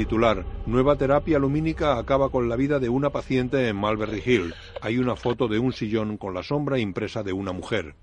[0.00, 0.46] titular.
[0.64, 4.54] Nueva terapia lumínica acaba con la vida de una paciente en Malberry Hill.
[4.80, 7.94] Hay una foto de un sillón con la sombra impresa de una mujer.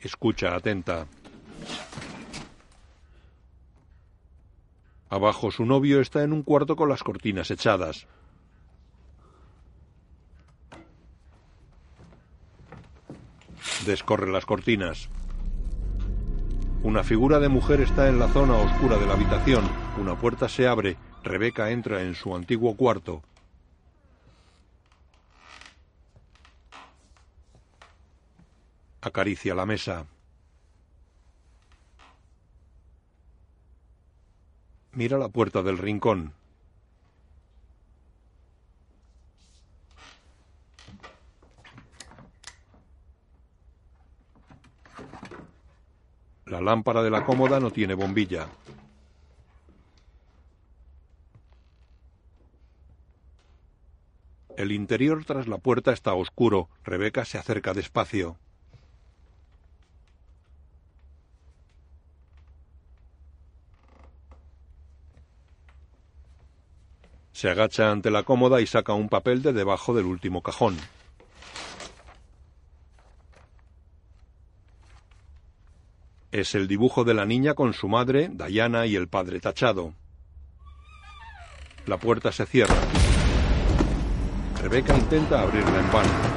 [0.00, 1.06] Escucha atenta.
[5.08, 8.08] Abajo su novio está en un cuarto con las cortinas echadas.
[13.86, 15.08] Descorre las cortinas.
[16.86, 19.68] Una figura de mujer está en la zona oscura de la habitación.
[19.98, 20.96] Una puerta se abre.
[21.24, 23.24] Rebeca entra en su antiguo cuarto.
[29.00, 30.06] Acaricia la mesa.
[34.92, 36.34] Mira la puerta del rincón.
[46.46, 48.46] La lámpara de la cómoda no tiene bombilla.
[54.56, 56.68] El interior tras la puerta está oscuro.
[56.84, 58.38] Rebeca se acerca despacio.
[67.32, 70.76] Se agacha ante la cómoda y saca un papel de debajo del último cajón.
[76.36, 79.94] Es el dibujo de la niña con su madre, Diana, y el padre tachado.
[81.86, 82.74] La puerta se cierra.
[84.60, 86.35] Rebeca intenta abrirla en vano.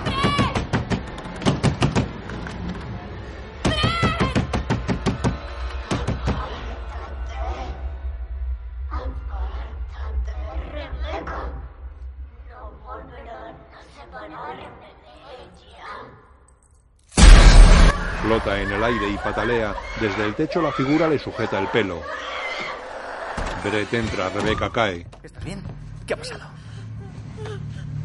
[18.50, 19.76] Flota en el aire y patalea.
[20.02, 22.02] Desde el techo la figura le sujeta el pelo.
[23.64, 25.06] Brett entra, Rebeca cae.
[25.22, 25.62] ¿Estás bien?
[26.08, 26.46] ¿Qué ha pasado?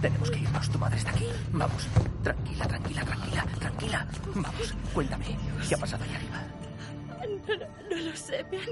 [0.02, 0.70] Tenemos que irnos.
[0.70, 1.26] Tu madre está aquí.
[1.52, 1.88] Vamos.
[2.22, 4.06] Tranquila, tranquila, tranquila, tranquila.
[4.34, 5.38] Vamos, cuéntame.
[5.66, 6.42] ¿Qué ha pasado ahí arriba?
[7.48, 8.44] No, no, no lo sé.
[8.50, 8.68] Me han.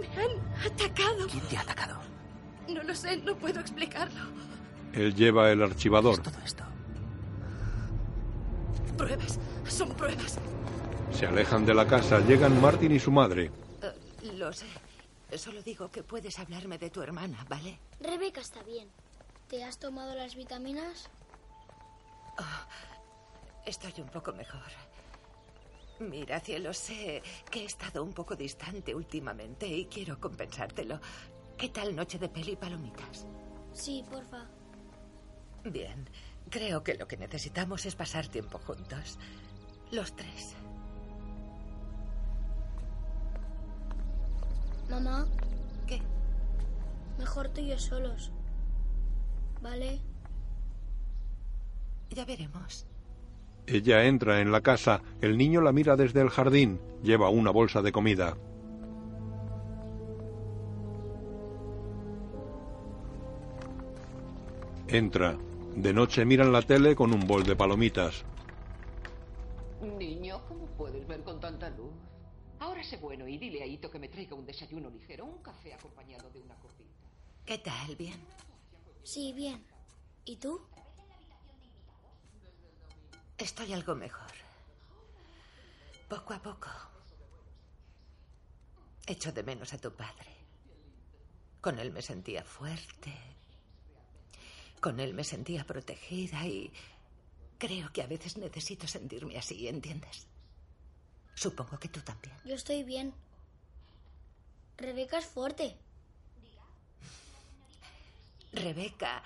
[0.00, 1.26] Me han atacado.
[1.30, 1.98] ¿Quién te ha atacado?
[2.68, 4.20] No lo sé, no puedo explicarlo.
[4.92, 6.18] Él lleva el archivador.
[6.18, 6.64] todo esto?
[8.98, 9.38] Pruebas.
[9.68, 10.38] Son pruebas.
[11.12, 12.18] Se alejan de la casa.
[12.20, 13.50] Llegan Martin y su madre.
[13.82, 14.66] Eh, lo sé.
[15.36, 17.78] Solo digo que puedes hablarme de tu hermana, ¿vale?
[18.00, 18.88] Rebeca está bien.
[19.48, 21.08] ¿Te has tomado las vitaminas?
[22.38, 24.60] Oh, estoy un poco mejor.
[26.00, 31.00] Mira, cielo, sé que he estado un poco distante últimamente y quiero compensártelo.
[31.56, 33.26] ¿Qué tal noche de peli y palomitas?
[33.72, 34.46] Sí, porfa.
[35.64, 36.08] Bien,
[36.50, 39.18] creo que lo que necesitamos es pasar tiempo juntos.
[39.90, 40.54] Los tres.
[44.90, 45.26] Mamá.
[45.86, 46.00] ¿Qué?
[47.18, 48.32] Mejor tú y yo solos.
[49.62, 50.00] ¿Vale?
[52.10, 52.86] Ya veremos.
[53.66, 55.02] Ella entra en la casa.
[55.20, 56.80] El niño la mira desde el jardín.
[57.02, 58.36] Lleva una bolsa de comida.
[64.88, 65.36] Entra.
[65.78, 68.24] De noche miran la tele con un bol de palomitas.
[69.80, 71.92] Niño, ¿cómo puedes ver con tanta luz?
[72.58, 75.72] Ahora sé bueno y dile a Ito que me traiga un desayuno ligero, un café
[75.72, 77.06] acompañado de una copita.
[77.46, 77.94] ¿Qué tal?
[77.94, 78.18] ¿Bien?
[79.04, 79.64] Sí, bien.
[80.24, 80.60] ¿Y tú?
[83.38, 84.32] Estoy algo mejor.
[86.08, 86.70] Poco a poco.
[89.06, 90.34] Echo de menos a tu padre.
[91.60, 93.37] Con él me sentía fuerte.
[94.80, 96.72] Con él me sentía protegida y
[97.58, 100.26] creo que a veces necesito sentirme así, ¿entiendes?
[101.34, 102.34] Supongo que tú también.
[102.44, 103.12] Yo estoy bien.
[104.76, 105.76] Rebeca es fuerte.
[108.52, 109.22] Rebeca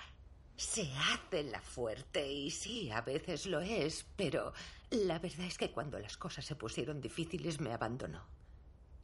[0.55, 4.53] se hace la fuerte y sí, a veces lo es, pero
[4.89, 8.23] la verdad es que cuando las cosas se pusieron difíciles me abandonó.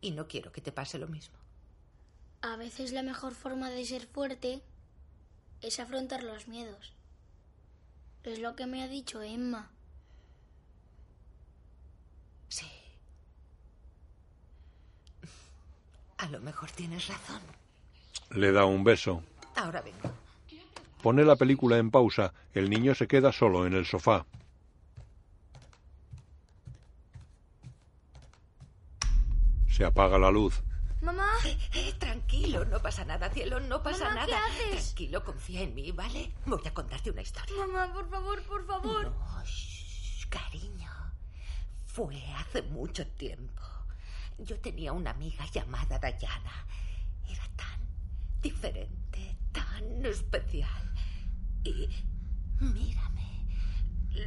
[0.01, 1.37] Y no quiero que te pase lo mismo.
[2.41, 4.61] A veces la mejor forma de ser fuerte
[5.61, 6.93] es afrontar los miedos.
[8.23, 9.69] Es lo que me ha dicho Emma.
[12.47, 12.67] Sí.
[16.17, 17.41] A lo mejor tienes razón.
[18.31, 19.23] Le da un beso.
[19.55, 20.11] Ahora vengo.
[21.01, 22.33] Pone la película en pausa.
[22.53, 24.25] El niño se queda solo en el sofá.
[29.69, 30.61] Se apaga la luz.
[31.01, 31.27] Mamá.
[31.45, 34.27] Eh, eh, tranquilo, no pasa nada, cielo, no pasa Mamá, nada.
[34.27, 34.85] ¿qué haces?
[34.85, 36.31] Tranquilo, confía en mí, ¿vale?
[36.45, 37.55] Voy a contarte una historia.
[37.57, 39.03] Mamá, por favor, por favor.
[39.11, 40.91] No, shh, cariño.
[41.85, 43.63] Fue hace mucho tiempo.
[44.39, 46.65] Yo tenía una amiga llamada Dayana.
[47.29, 47.79] Era tan
[48.41, 50.93] diferente, tan especial.
[51.63, 51.89] Y
[52.59, 53.28] mírame.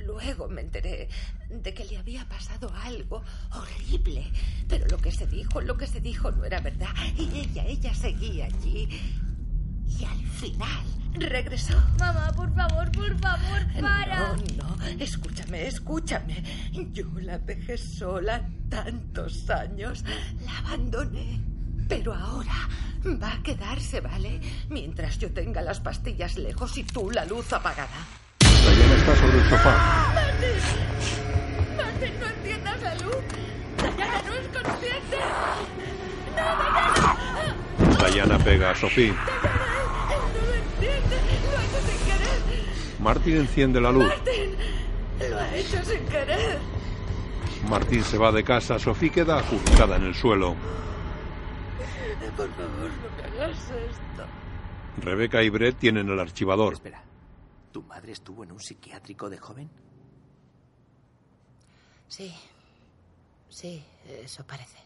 [0.04, 1.08] Luego me enteré
[1.48, 3.22] de que le había pasado algo
[3.52, 4.30] horrible.
[4.68, 6.94] Pero lo que se dijo, lo que se dijo no era verdad.
[7.16, 8.88] Y ella, ella seguía allí.
[9.86, 10.84] Y al final
[11.14, 11.74] regresó.
[11.98, 14.36] Mamá, por favor, por favor, para.
[14.56, 16.42] No, no, escúchame, escúchame.
[16.92, 20.04] Yo la dejé sola tantos años.
[20.44, 21.40] La abandoné.
[21.88, 22.68] Pero ahora
[23.22, 24.40] va a quedarse, ¿vale?
[24.70, 28.21] Mientras yo tenga las pastillas lejos y tú la luz apagada.
[28.74, 29.74] Diana está sobre el sofá.
[30.14, 30.56] Martin,
[31.76, 33.16] Martin, no entiendas la luz.
[33.96, 35.18] Diana no es consciente.
[36.36, 36.44] No,
[37.98, 38.12] Diana.
[38.12, 39.08] Diana pega a Sophie.
[39.08, 41.16] Él no lo entiende.
[41.50, 42.38] Lo ha hecho sin querer.
[43.00, 44.06] Martin enciende la luz.
[44.06, 44.56] Martin,
[45.30, 46.58] lo ha hecho sin querer.
[47.68, 48.78] Martín se va de casa.
[48.78, 50.56] Sophie queda acurrucada en el suelo.
[52.36, 54.24] Por favor, no me hagas esto.
[55.02, 56.72] Rebeca y Brett tienen el archivador.
[56.74, 57.02] Espera.
[57.72, 59.70] ¿Tu madre estuvo en un psiquiátrico de joven?
[62.08, 62.34] Sí.
[63.48, 64.78] Sí, eso parece.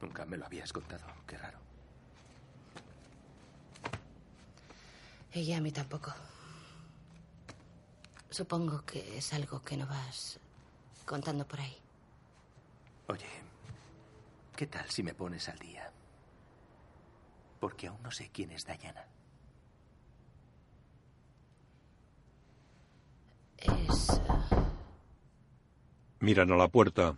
[0.00, 1.04] Nunca me lo habías contado.
[1.26, 1.58] Qué raro.
[5.32, 6.12] Ella a mí tampoco.
[8.30, 10.38] Supongo que es algo que no vas
[11.04, 11.76] contando por ahí.
[13.08, 13.26] Oye,
[14.56, 15.90] ¿qué tal si me pones al día?
[17.60, 19.06] Porque aún no sé quién es Diana.
[23.88, 24.08] Es...
[24.10, 24.56] eh,
[26.20, 27.16] Miran a la puerta.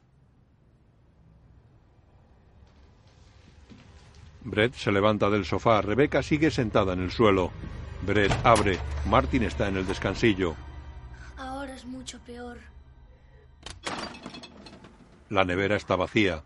[4.42, 5.80] Brett se levanta del sofá.
[5.82, 7.50] Rebeca sigue sentada en el suelo.
[8.06, 8.78] Brett abre.
[9.06, 10.54] Martin está en el descansillo.
[11.36, 12.58] Ahora es mucho peor.
[15.28, 16.42] La nevera está vacía.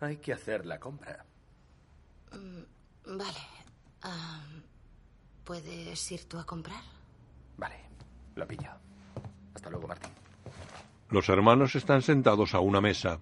[0.00, 1.24] Hay que hacer la compra.
[2.32, 3.38] mm, vale.
[4.02, 4.40] Ah,
[5.44, 6.80] ¿Puedes ir tú a comprar?
[8.34, 8.70] Lo pillo.
[9.54, 10.10] Hasta luego, Martín.
[11.10, 13.20] Los hermanos están sentados a una mesa.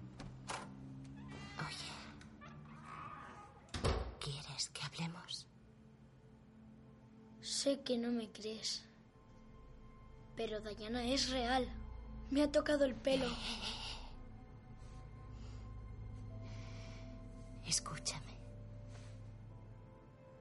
[4.19, 5.47] ¿Quieres que hablemos?
[7.41, 8.85] Sé que no me crees.
[10.35, 11.67] Pero Diana es real.
[12.29, 13.25] Me ha tocado el pelo.
[17.65, 18.31] Escúchame.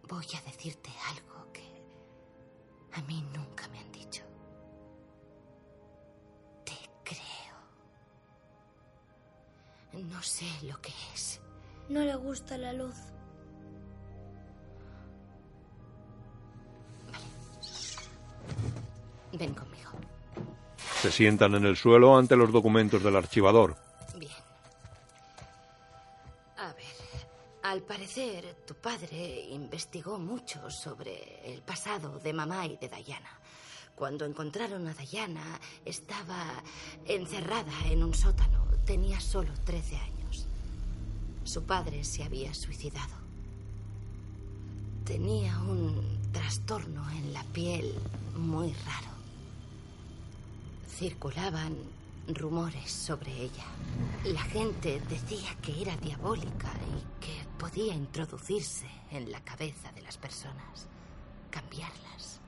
[0.08, 1.84] Voy a decirte algo que
[2.92, 4.22] a mí nunca me han dicho.
[9.92, 11.40] No sé lo que es.
[11.88, 12.94] No le gusta la luz.
[19.32, 19.90] Ven conmigo.
[21.00, 23.76] Se sientan en el suelo ante los documentos del archivador.
[24.16, 24.32] Bien.
[26.58, 27.26] A ver,
[27.62, 33.40] al parecer tu padre investigó mucho sobre el pasado de mamá y de Diana.
[33.94, 36.62] Cuando encontraron a Diana, estaba
[37.06, 38.59] encerrada en un sótano.
[38.90, 40.48] Tenía solo 13 años.
[41.44, 43.14] Su padre se había suicidado.
[45.04, 47.94] Tenía un trastorno en la piel
[48.36, 49.12] muy raro.
[50.88, 51.76] Circulaban
[52.34, 53.64] rumores sobre ella.
[54.24, 60.18] La gente decía que era diabólica y que podía introducirse en la cabeza de las
[60.18, 60.88] personas,
[61.52, 62.39] cambiarlas.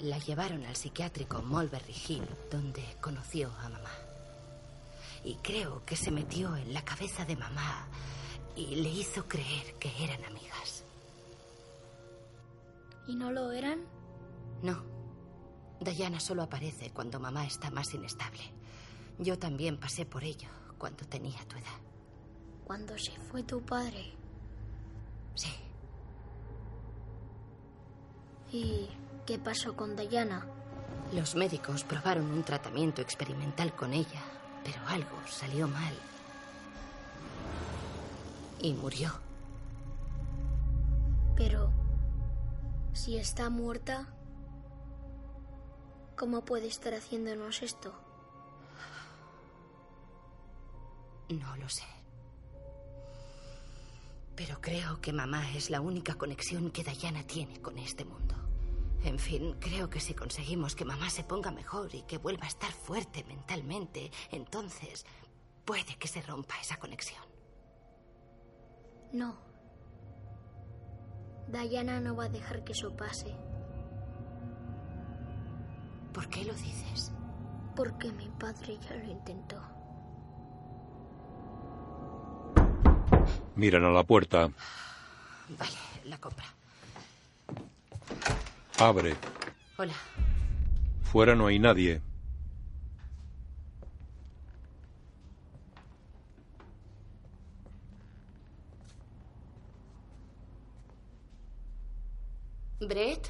[0.00, 3.90] La llevaron al psiquiátrico Mulberry Hill, donde conoció a mamá.
[5.24, 7.88] Y creo que se metió en la cabeza de mamá
[8.54, 10.84] y le hizo creer que eran amigas.
[13.08, 13.80] ¿Y no lo eran?
[14.62, 14.82] No.
[15.80, 18.42] Diana solo aparece cuando mamá está más inestable.
[19.18, 21.80] Yo también pasé por ello cuando tenía tu edad.
[22.64, 24.12] Cuando se fue tu padre.
[25.34, 25.50] Sí.
[28.52, 28.88] ¿Y
[29.28, 30.46] qué pasó con Diana?
[31.12, 34.22] Los médicos probaron un tratamiento experimental con ella,
[34.64, 35.92] pero algo salió mal.
[38.58, 39.12] Y murió.
[41.36, 41.70] Pero...
[42.94, 44.08] Si está muerta...
[46.16, 47.92] ¿Cómo puede estar haciéndonos esto?
[51.28, 51.84] No lo sé.
[54.34, 58.47] Pero creo que mamá es la única conexión que Diana tiene con este mundo.
[59.04, 62.48] En fin, creo que si conseguimos que mamá se ponga mejor y que vuelva a
[62.48, 65.06] estar fuerte mentalmente, entonces
[65.64, 67.22] puede que se rompa esa conexión.
[69.12, 69.36] No.
[71.46, 73.34] Diana no va a dejar que eso pase.
[76.12, 77.12] ¿Por qué lo dices?
[77.76, 79.62] Porque mi padre ya lo intentó.
[83.54, 84.50] Miran a la puerta.
[85.48, 86.57] Vale, la compra.
[88.80, 89.16] Abre.
[89.76, 89.92] Hola.
[91.02, 92.00] Fuera no hay nadie.
[102.80, 103.28] Brett.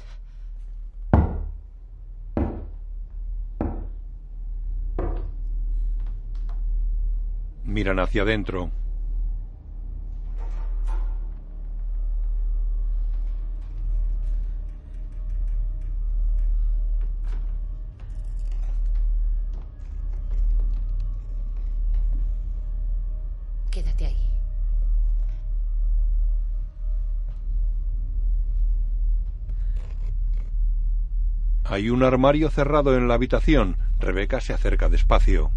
[7.63, 8.78] Miran hacia adentro.
[31.71, 33.77] Hay un armario cerrado en la habitación.
[33.99, 35.51] Rebeca se acerca despacio.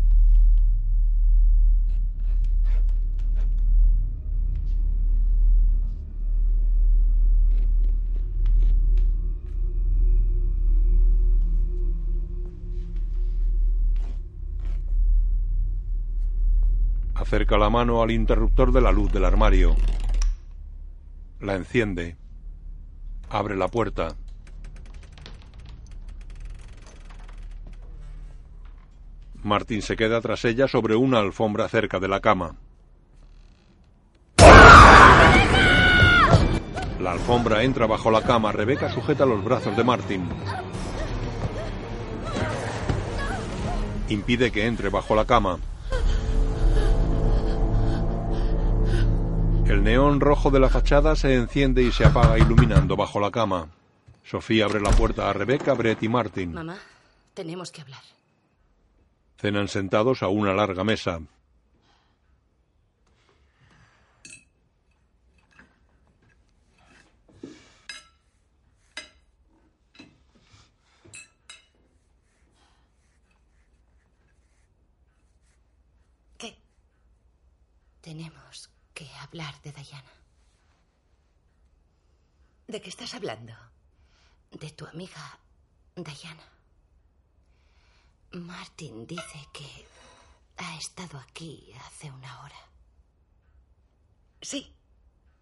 [17.15, 19.75] Acerca la mano al interruptor de la luz del armario.
[21.41, 22.19] La enciende.
[23.31, 24.09] Abre la puerta.
[29.43, 32.55] Martin se queda tras ella sobre una alfombra cerca de la cama.
[37.01, 38.53] La alfombra entra bajo la cama.
[38.53, 40.29] Rebeca sujeta los brazos de Martin.
[44.09, 45.59] Impide que entre bajo la cama.
[49.67, 53.69] El neón rojo de la fachada se enciende y se apaga iluminando bajo la cama.
[54.23, 56.53] Sofía abre la puerta a Rebeca, Brett y Martin.
[56.53, 56.77] Mamá,
[57.35, 58.03] tenemos que hablar.
[59.43, 61.21] Cenan sentados a una larga mesa.
[76.39, 76.57] ¿Qué?
[78.01, 80.05] Tenemos que hablar de Diana.
[82.69, 83.55] ¿De qué estás hablando?
[84.53, 85.41] De tu amiga
[85.97, 86.52] Diana.
[88.33, 89.67] Martin dice que
[90.57, 92.69] ha estado aquí hace una hora.
[94.41, 94.73] Sí,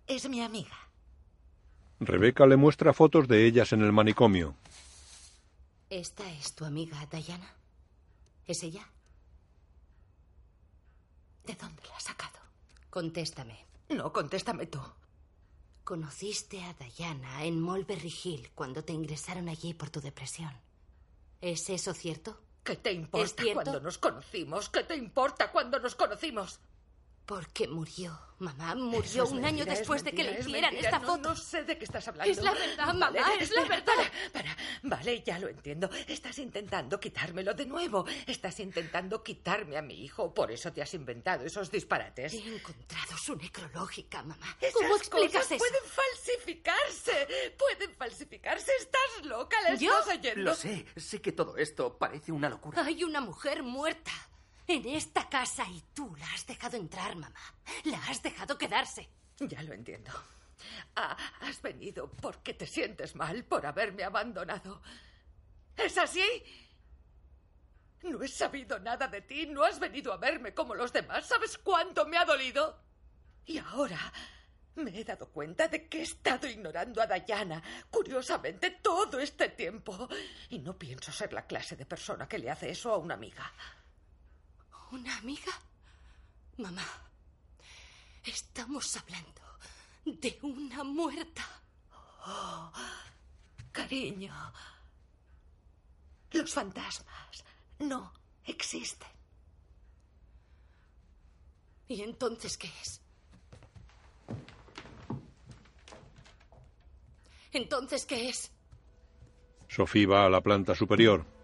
[0.07, 0.77] es mi amiga.
[2.01, 4.57] Rebeca le muestra fotos de ellas en el manicomio.
[5.89, 7.55] ¿Esta es tu amiga Diana?
[8.47, 8.87] ¿Es ella?
[11.45, 12.39] ¿De dónde la has sacado?
[12.91, 13.67] Contéstame.
[13.89, 14.81] No, contéstame tú.
[15.85, 20.53] Conociste a Diana en Mulberry Hill cuando te ingresaron allí por tu depresión.
[21.41, 22.39] ¿Es eso cierto?
[22.63, 24.69] ¿Qué te importa cuando nos conocimos?
[24.69, 26.61] ¿Qué te importa cuando nos conocimos?
[27.27, 28.75] Porque murió, mamá.
[28.75, 31.29] Murió es un año mentira, después de que le es hicieran esta No, foto.
[31.29, 32.33] No sé de qué estás hablando.
[32.33, 33.95] Es la verdad, mamá, Vale, es la espera, verdad.
[33.95, 34.57] Para, para.
[34.83, 35.89] Vale, ya lo entiendo.
[36.09, 38.05] Estás intentando quitármelo de nuevo.
[38.27, 40.35] Estás intentando quitarme a mi hijo.
[40.35, 42.33] Por eso te has inventado esos disparates.
[42.35, 44.57] He encontrado su necrológica, mamá.
[44.61, 45.59] Esas ¿Cómo explicas cosas eso?
[45.59, 47.29] Pueden falsificarse.
[47.57, 48.73] Pueden falsificarse.
[48.81, 49.57] ¿Estás loca?
[49.63, 49.97] ¿La ¿Yo?
[50.01, 50.43] estás oyendo?
[50.43, 52.83] Lo sé, sé que todo esto parece una locura.
[52.85, 54.11] Hay una mujer muerta
[54.71, 57.55] en esta casa y tú la has dejado entrar, mamá.
[57.85, 59.09] La has dejado quedarse.
[59.39, 60.13] Ya lo entiendo.
[60.97, 64.83] Ah, has venido porque te sientes mal por haberme abandonado.
[65.77, 66.23] ¿Es así?
[68.03, 71.27] No he sabido nada de ti, no has venido a verme como los demás.
[71.27, 72.79] ¿Sabes cuánto me ha dolido?
[73.47, 74.13] Y ahora
[74.77, 80.09] me he dado cuenta de que he estado ignorando a Dayana, curiosamente, todo este tiempo.
[80.49, 83.53] Y no pienso ser la clase de persona que le hace eso a una amiga.
[84.93, 85.53] ¿Una amiga?
[86.59, 86.85] Mamá,
[88.25, 89.41] estamos hablando
[90.05, 91.45] de una muerta.
[92.27, 92.73] Oh,
[93.71, 94.35] cariño.
[96.33, 97.45] Los fantasmas
[97.79, 98.13] no
[98.45, 99.09] existen.
[101.89, 103.01] ¿Y entonces qué es?
[107.53, 108.53] ¿Entonces qué es?
[109.69, 111.40] Sofía va a la planta superior.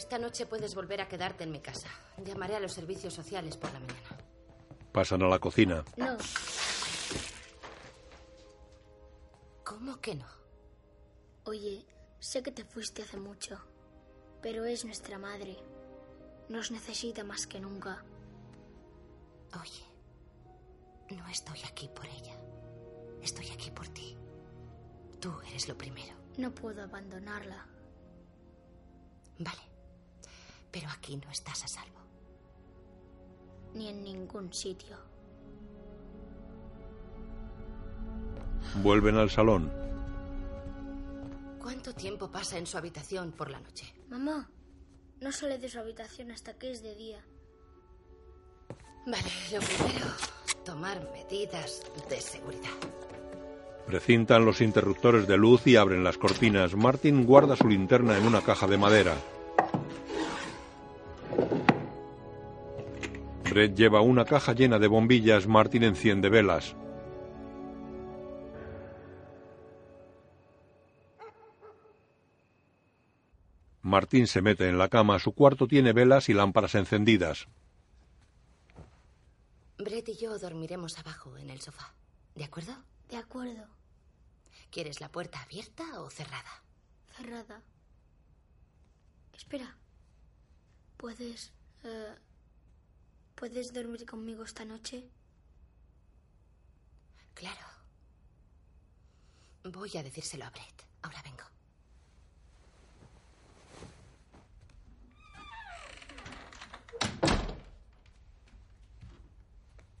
[0.00, 1.90] Esta noche puedes volver a quedarte en mi casa.
[2.24, 4.16] Llamaré a los servicios sociales por la mañana.
[4.92, 5.84] Pasan a la cocina.
[5.98, 6.16] No,
[9.62, 10.24] ¿Cómo que no?
[11.44, 11.84] oye,
[12.18, 13.58] sé que te fuiste hace mucho,
[14.40, 15.58] pero es nuestra madre.
[16.48, 18.02] Nos necesita más que nunca.
[19.60, 19.84] Oye,
[21.14, 22.40] no estoy aquí por ella.
[23.20, 24.16] Estoy aquí por ti.
[25.20, 26.14] Tú eres lo primero.
[26.38, 27.66] No puedo abandonarla.
[29.38, 29.69] Vale.
[30.70, 32.00] Pero aquí no estás a salvo.
[33.74, 34.96] Ni en ningún sitio.
[38.82, 39.70] Vuelven al salón.
[41.58, 43.92] ¿Cuánto tiempo pasa en su habitación por la noche?
[44.08, 44.50] Mamá,
[45.20, 47.24] no sale de su habitación hasta que es de día.
[49.06, 50.06] Vale, lo primero,
[50.64, 52.70] tomar medidas de seguridad.
[53.86, 56.76] Precintan los interruptores de luz y abren las cortinas.
[56.76, 59.16] Martin guarda su linterna en una caja de madera.
[63.50, 65.48] Brett lleva una caja llena de bombillas.
[65.48, 66.76] Martin enciende velas.
[73.82, 75.18] Martín se mete en la cama.
[75.18, 77.48] Su cuarto tiene velas y lámparas encendidas.
[79.78, 81.92] Brett y yo dormiremos abajo en el sofá.
[82.36, 82.76] ¿De acuerdo?
[83.08, 83.66] De acuerdo.
[84.70, 86.62] ¿Quieres la puerta abierta o cerrada?
[87.16, 87.62] Cerrada.
[89.32, 89.76] Espera.
[90.96, 91.52] ¿Puedes...
[91.82, 92.14] eh,
[93.40, 95.08] ¿Puedes dormir conmigo esta noche?
[97.32, 97.66] Claro.
[99.64, 100.86] Voy a decírselo a Brett.
[101.00, 101.44] Ahora vengo.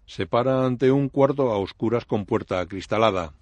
[0.04, 3.32] Se para ante un cuarto a oscuras con puerta acristalada.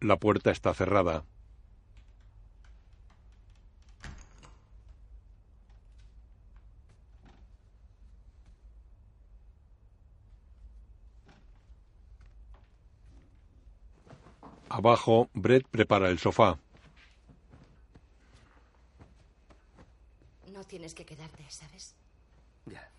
[0.00, 1.24] La puerta está cerrada.
[14.80, 16.58] Abajo, Brett prepara el sofá.
[20.46, 21.94] No tienes que quedarte, ¿sabes?
[22.64, 22.90] Ya,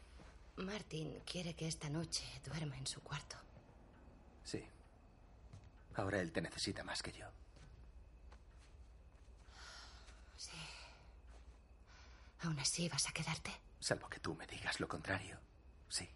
[0.57, 3.35] Martin quiere que esta noche duerma en su cuarto.
[4.43, 4.63] sí.
[5.95, 7.25] Ahora él te necesita más que yo.
[10.37, 10.51] Sí.
[12.43, 13.51] ¿Aún así vas a quedarte?
[13.79, 15.37] Salvo que tú me digas lo contrario.
[15.89, 16.07] Sí.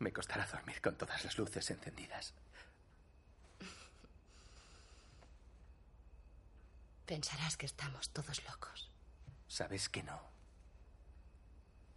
[0.00, 2.34] Me costará dormir con todas las luces encendidas.
[7.06, 8.90] Pensarás que estamos todos locos.
[9.46, 10.20] Sabes que no.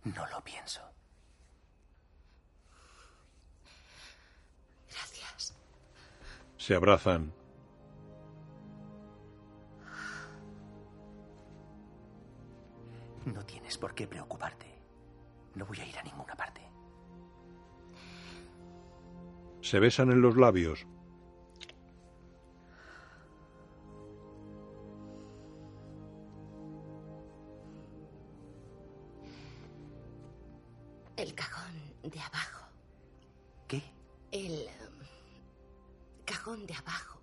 [0.04, 0.82] No lo pienso.
[4.88, 5.56] Gracias.
[6.58, 7.34] Se abrazan.
[13.26, 14.68] No tienes por qué preocuparte.
[15.56, 16.62] No voy a ir a ninguna parte.
[19.62, 20.86] Se besan en los labios.
[36.50, 37.22] Cajón de abajo.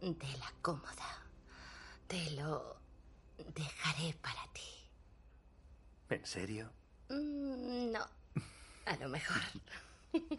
[0.00, 1.22] De la cómoda.
[2.06, 2.76] Te lo
[3.54, 4.60] dejaré para ti.
[6.10, 6.70] ¿En serio?
[7.08, 8.06] Mm, No.
[8.86, 9.40] A lo mejor.
[10.12, 10.30] bueno,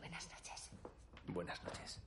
[0.00, 0.70] buenas noches.
[1.28, 2.00] Buenas noches.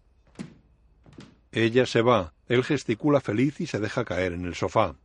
[1.53, 2.33] Ella se va.
[2.49, 4.95] Él gesticula feliz y se deja caer en el sofá.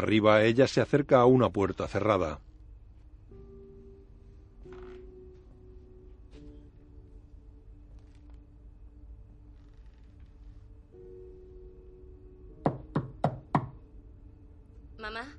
[0.00, 2.40] Arriba ella se acerca a una puerta cerrada.
[14.98, 15.36] Mamá.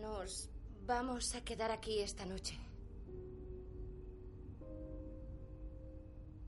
[0.00, 0.48] Nos
[0.86, 2.58] vamos a quedar aquí esta noche.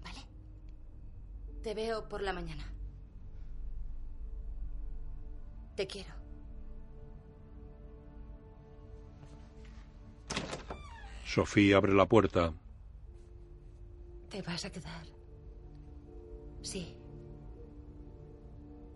[0.02, 0.20] ¿Vale?
[1.62, 2.77] Te veo por la mañana.
[5.78, 6.12] Te quiero.
[11.24, 12.52] Sofía abre la puerta.
[14.28, 15.06] ¿Te vas a quedar?
[16.62, 16.96] Sí.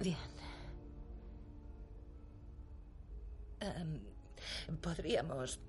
[0.01, 0.17] Bien.
[3.61, 5.61] Em, podríamos...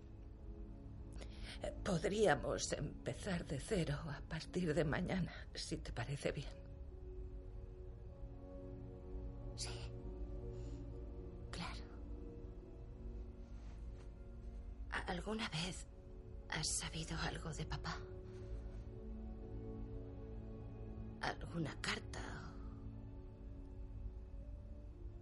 [1.84, 6.63] Podríamos empezar de cero a partir de mañana, si te parece bien.
[15.24, 15.86] ¿Alguna vez
[16.50, 17.98] has sabido algo de papá?
[21.22, 22.20] ¿Alguna carta?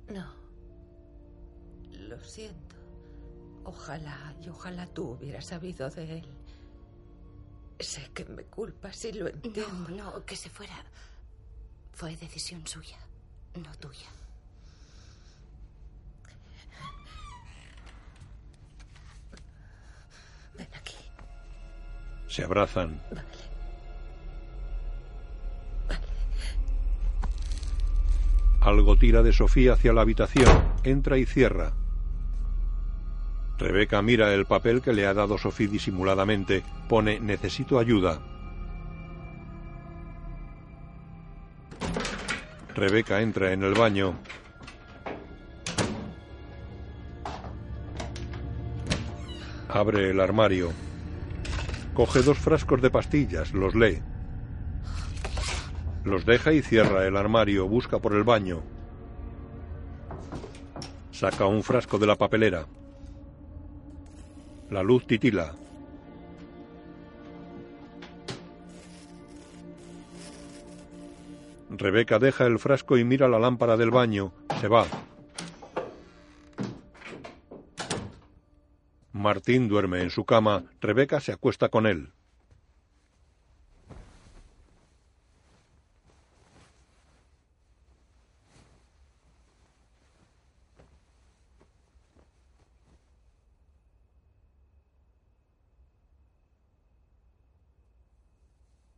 [0.09, 0.33] No.
[1.91, 2.75] Lo siento.
[3.63, 6.27] Ojalá y ojalá tú hubieras sabido de él.
[7.79, 9.71] Sé que me culpas y lo entiendo.
[9.89, 10.83] No, no, que se fuera.
[11.93, 12.97] Fue decisión suya,
[13.53, 14.09] no tuya.
[22.31, 22.97] Se abrazan.
[28.61, 30.47] Algo tira de Sofía hacia la habitación,
[30.85, 31.73] entra y cierra.
[33.57, 36.63] Rebeca mira el papel que le ha dado Sofía disimuladamente.
[36.87, 38.21] Pone necesito ayuda.
[42.73, 44.15] Rebeca entra en el baño.
[49.67, 50.71] Abre el armario.
[51.93, 54.01] Coge dos frascos de pastillas, los lee.
[56.05, 58.63] Los deja y cierra el armario, busca por el baño.
[61.11, 62.65] Saca un frasco de la papelera.
[64.69, 65.53] La luz titila.
[71.69, 74.31] Rebeca deja el frasco y mira la lámpara del baño.
[74.59, 74.85] Se va.
[79.21, 80.65] Martín duerme en su cama.
[80.81, 82.11] Rebeca se acuesta con él.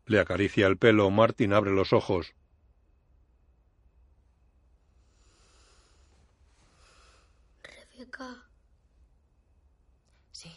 [0.06, 1.10] Le acaricia el pelo.
[1.10, 2.34] Martín abre los ojos.
[7.64, 8.48] Rebeca,
[10.32, 10.52] Sí,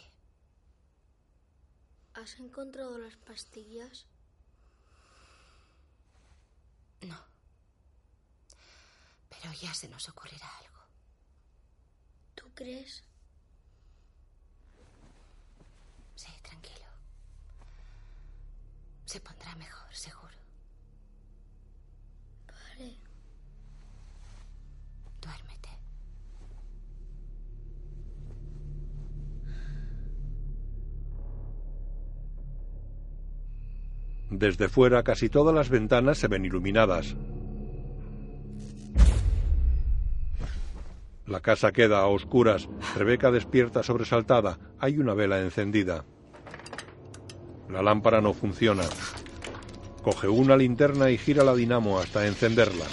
[2.27, 4.05] ¿has encontrado las pastillas?
[7.01, 7.17] no.
[9.29, 10.81] Pero ya se nos ocurrirá algo.
[12.35, 13.01] ¿Tú crees?
[16.15, 16.87] Sí, tranquilo.
[19.05, 20.35] Se pondrá mejor, seguro.
[22.47, 22.97] Vale.
[25.21, 25.66] Duérmete.
[34.29, 37.15] Desde fuera casi todas las ventanas se ven iluminadas.
[41.25, 42.69] La casa queda a oscuras.
[42.95, 44.59] Rebeca despierta sobresaltada.
[44.79, 46.05] Hay una vela encendida.
[47.69, 48.83] La lámpara no funciona.
[50.03, 52.85] Coge una linterna y gira la dinamo hasta encenderla.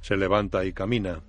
[0.00, 1.20] Se levanta y camina.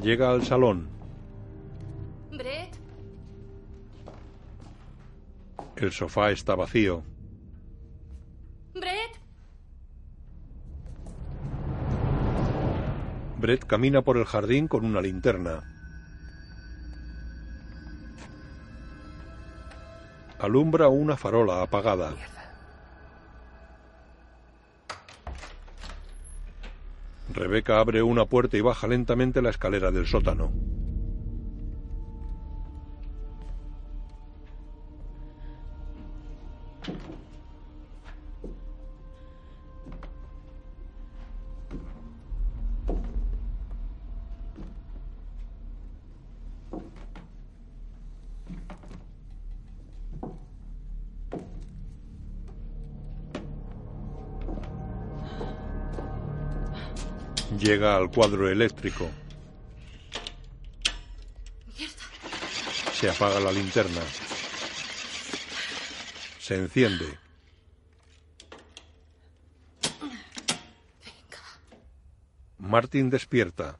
[0.00, 0.88] Llega al salón.
[2.30, 2.76] Brett,
[5.76, 7.02] El sofá está vacío.
[8.74, 9.18] Brett.
[13.38, 15.62] Brett camina por el jardín con una linterna.
[20.38, 22.14] Alumbra una farola apagada.
[27.38, 30.77] Rebeca abre una puerta y baja lentamente la escalera del sótano.
[57.58, 59.10] Llega al cuadro eléctrico.
[62.92, 64.00] Se apaga la linterna.
[66.38, 67.18] Se enciende.
[72.58, 73.76] Martin despierta.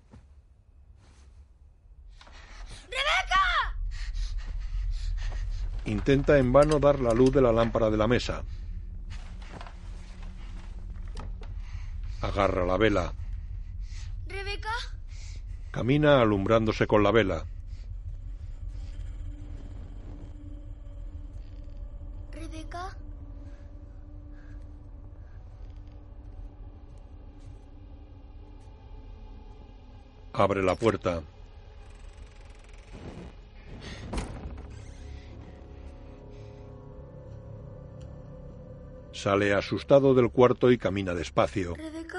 [5.85, 8.43] Intenta en vano dar la luz de la lámpara de la mesa.
[12.21, 13.15] Agarra la vela.
[15.79, 17.47] Camina alumbrándose con la vela.
[22.33, 22.97] ¿Rebeca?
[30.33, 31.23] Abre la puerta.
[39.13, 41.77] Sale asustado del cuarto y camina despacio.
[41.77, 42.18] ¿Rebeca?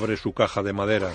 [0.00, 1.10] Abre su caja de madera.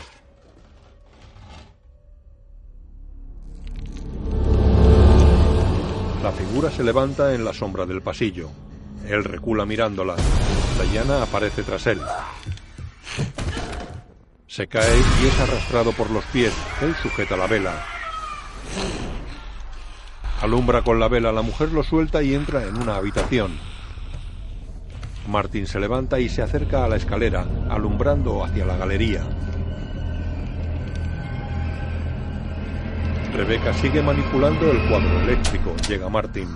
[6.21, 8.51] La figura se levanta en la sombra del pasillo.
[9.07, 10.15] Él recula mirándola.
[10.91, 11.99] Diana aparece tras él.
[14.45, 16.53] Se cae y es arrastrado por los pies.
[16.83, 17.83] Él sujeta la vela.
[20.43, 23.57] Alumbra con la vela, la mujer lo suelta y entra en una habitación.
[25.28, 29.23] Martin se levanta y se acerca a la escalera, alumbrando hacia la galería.
[33.34, 35.76] Rebeca sigue manipulando el cuadro eléctrico.
[35.89, 36.55] Llega Martin.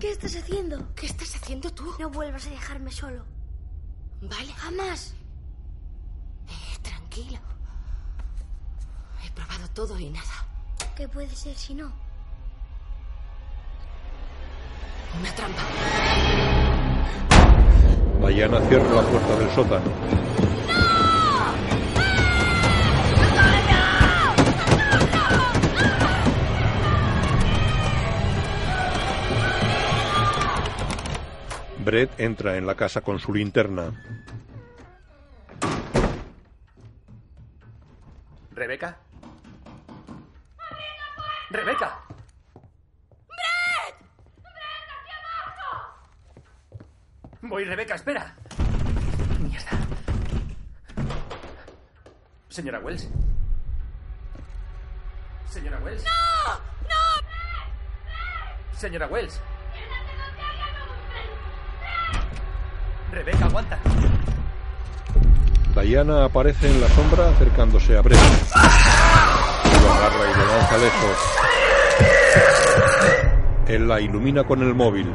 [0.00, 0.94] ¿Qué estás haciendo?
[0.96, 1.94] ¿Qué estás haciendo tú?
[2.00, 3.24] No vuelvas a dejarme solo.
[4.22, 4.52] Vale.
[4.54, 5.14] Jamás.
[6.48, 7.38] Eh, tranquilo.
[9.24, 10.46] He probado todo y nada.
[10.96, 12.07] ¿Qué puede ser si no?
[15.20, 15.62] Una trampa.
[18.28, 19.90] Diana cierra la puerta del sótano.
[31.84, 33.90] Brett entra en la casa con su linterna.
[38.54, 38.98] ¿Rebeca?
[41.50, 42.04] ¡Rebeca!
[47.42, 48.34] Voy, Rebeca, espera.
[49.40, 49.70] Mierda.
[52.48, 53.08] Señora Wells.
[55.48, 56.04] Señora Wells.
[56.04, 56.54] ¡No!
[56.82, 56.96] ¡No!
[58.76, 59.40] Señora Wells.
[63.12, 63.78] Rebeca, aguanta.
[65.80, 68.18] Diana aparece en la sombra acercándose a Brett.
[69.80, 71.16] Lo agarra y lo lanza lejos.
[73.68, 75.14] Él la ilumina con el móvil.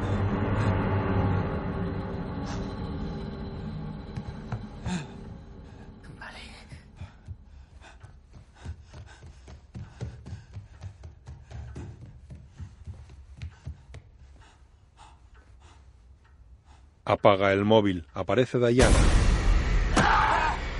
[17.05, 18.07] Apaga el móvil.
[18.13, 18.95] Aparece Diana.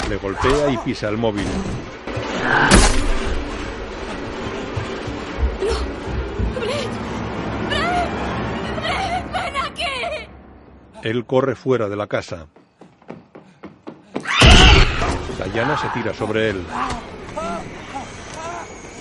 [0.10, 1.48] Le golpea y pisa el móvil.
[9.32, 9.84] ¡Ven aquí!
[11.04, 12.48] Él corre fuera de la casa.
[15.54, 16.66] Diana se tira sobre él.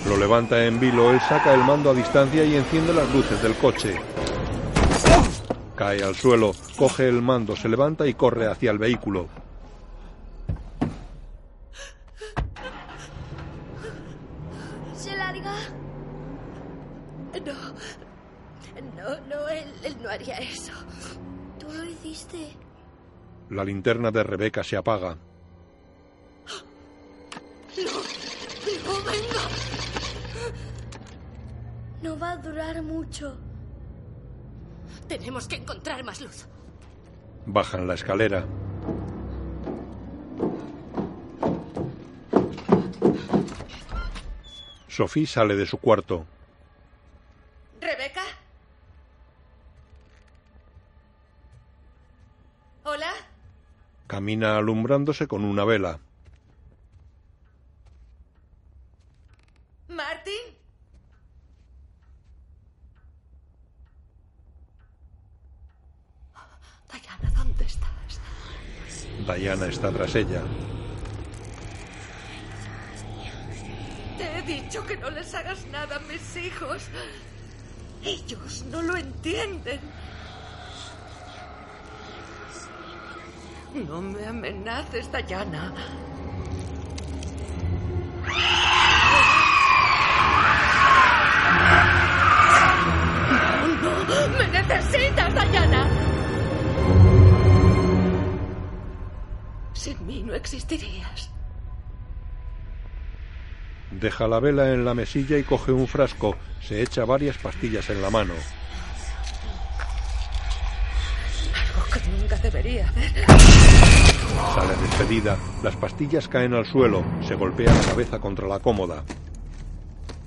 [0.06, 3.54] Lo levanta en vilo, él saca el mando a distancia y enciende las luces del
[3.54, 3.98] coche.
[5.82, 9.26] Cae al suelo, coge el mando, se levanta y corre hacia el vehículo.
[14.94, 15.56] ¿Se larga?
[17.44, 17.52] No.
[18.96, 20.72] No, no, él, él no haría eso.
[21.58, 22.56] Tú lo hiciste.
[23.50, 25.16] La linterna de Rebeca se apaga.
[27.76, 27.90] No,
[28.86, 29.42] no, venga.
[32.02, 33.36] No va a durar mucho.
[35.12, 36.46] Tenemos que encontrar más luz.
[37.44, 38.46] Bajan la escalera.
[44.88, 46.24] Sophie sale de su cuarto.
[47.78, 48.22] ¿Rebeca?
[52.84, 53.12] ¿Hola?
[54.06, 56.00] Camina alumbrándose con una vela.
[59.88, 60.62] ¿Martin?
[67.02, 68.20] Diana, ¿dónde estás?
[69.26, 70.42] Diana está tras ella.
[74.18, 76.82] Te he dicho que no les hagas nada a mis hijos.
[78.04, 79.80] Ellos no lo entienden.
[83.74, 85.72] No me amenaces, Diana.
[100.02, 101.30] Sin mí no existirías.
[103.92, 106.36] Deja la vela en la mesilla y coge un frasco.
[106.60, 108.34] Se echa varias pastillas en la mano.
[111.54, 113.26] Algo que nunca debería hacer.
[114.54, 115.38] Sale despedida.
[115.62, 117.04] Las pastillas caen al suelo.
[117.26, 119.04] Se golpea la cabeza contra la cómoda.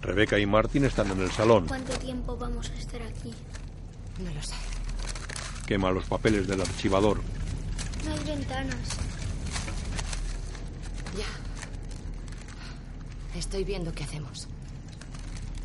[0.01, 1.65] Rebeca y Martin están en el salón.
[1.67, 3.33] ¿Cuánto tiempo vamos a estar aquí?
[4.19, 4.53] No lo sé.
[5.65, 7.19] Quema los papeles del archivador.
[8.05, 8.99] No hay ventanas.
[11.17, 11.25] Ya.
[13.35, 14.47] Estoy viendo qué hacemos.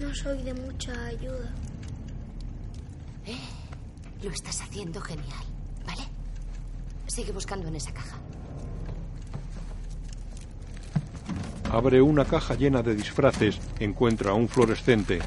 [0.01, 1.53] No soy de mucha ayuda.
[3.27, 3.39] Eh,
[4.23, 5.45] lo estás haciendo genial,
[5.87, 6.03] ¿vale?
[7.07, 8.16] Sigue buscando en esa caja.
[11.71, 13.61] Abre una caja llena de disfraces.
[13.79, 15.21] Encuentra un fluorescente.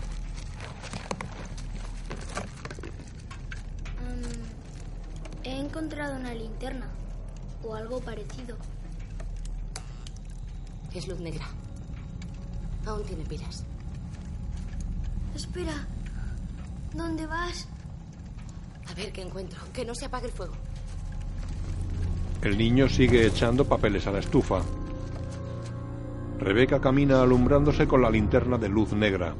[4.01, 6.89] Mm, he encontrado una linterna.
[7.63, 8.57] O algo parecido.
[10.93, 11.47] Es luz negra.
[12.85, 13.63] Aún tiene pilas.
[15.35, 15.87] Espera.
[16.93, 17.67] ¿Dónde vas?
[18.89, 19.59] A ver qué encuentro.
[19.73, 20.53] Que no se apague el fuego.
[22.41, 24.61] El niño sigue echando papeles a la estufa.
[26.39, 29.33] Rebeca camina alumbrándose con la linterna de luz negra.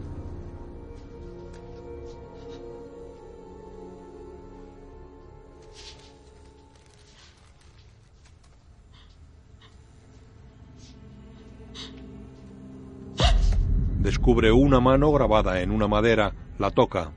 [14.24, 17.12] Descubre una mano grabada en una madera, la toca.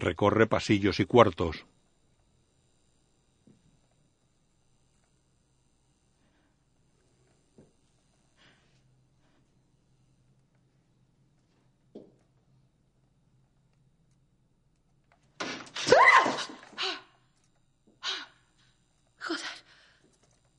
[0.00, 1.66] Recorre pasillos y cuartos.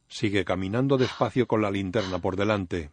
[0.07, 2.91] Sigue caminando despacio con la linterna por delante.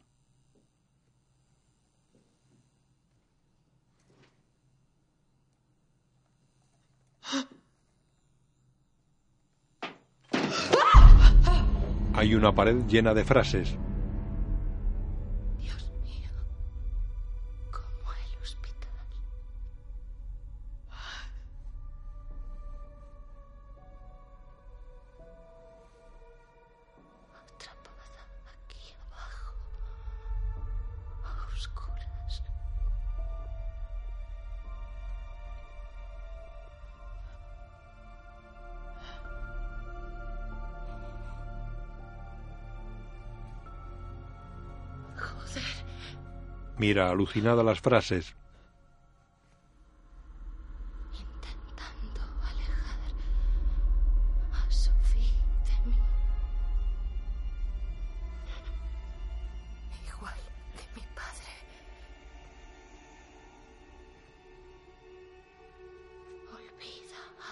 [12.39, 13.77] Una pared llena de frases.
[46.79, 48.37] Mira alucinada las frases.
[51.13, 53.01] Intentando alejar
[54.53, 55.33] a Sophie
[55.67, 55.97] de mí.
[60.07, 60.41] Igual
[60.77, 61.53] que mi padre.
[66.53, 67.51] Olvida a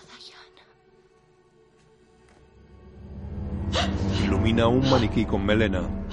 [3.74, 4.24] Diana.
[4.24, 6.05] Ilumina un maniquí con melena.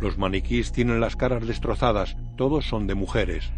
[0.00, 3.52] Los maniquís tienen las caras destrozadas, todos son de mujeres.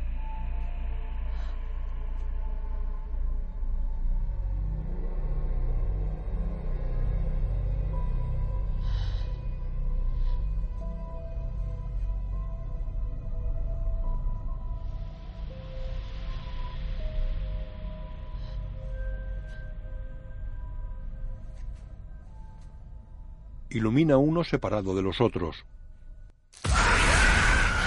[23.70, 25.64] Ilumina uno separado de los otros.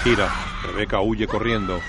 [0.06, 0.32] Gira.
[0.62, 1.80] Rebeca huye corriendo.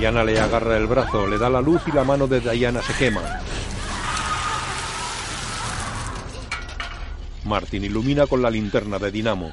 [0.00, 2.92] Diana le agarra el brazo, le da la luz y la mano de Diana se
[2.94, 3.22] quema.
[7.44, 9.52] Martin ilumina con la linterna de dinamo.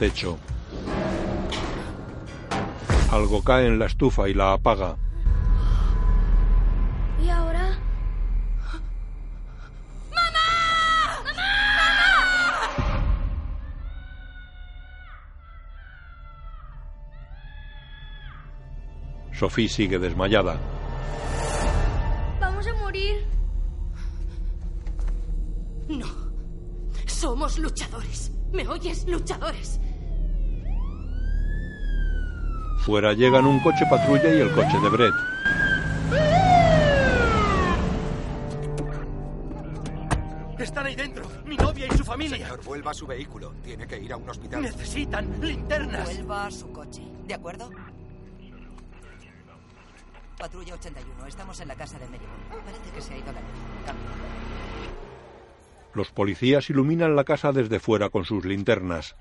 [0.00, 0.38] Techo.
[3.12, 4.96] Algo cae en la estufa y la apaga.
[7.22, 7.78] ¿Y ahora?
[19.38, 20.58] Sophie sigue desmayada.
[22.40, 23.26] Vamos a morir.
[25.88, 26.06] No.
[27.06, 28.32] Somos luchadores.
[28.52, 29.06] ¿Me oyes?
[29.06, 29.79] Luchadores.
[32.80, 35.14] Fuera llegan un coche patrulla y el coche de Brett.
[40.58, 41.24] Están ahí dentro.
[41.44, 42.38] Mi novia y su familia.
[42.38, 43.54] Señor, vuelva a su vehículo.
[43.62, 44.62] Tiene que ir a un hospital.
[44.62, 46.04] Necesitan linternas.
[46.04, 47.02] Vuelva a su coche.
[47.26, 47.70] ¿De acuerdo?
[50.38, 51.26] Patrulla 81.
[51.26, 52.36] Estamos en la casa de Merriman.
[52.64, 53.50] Parece que se ha ido la luz.
[53.84, 54.06] Cambio.
[55.92, 59.16] Los policías iluminan la casa desde fuera con sus linternas.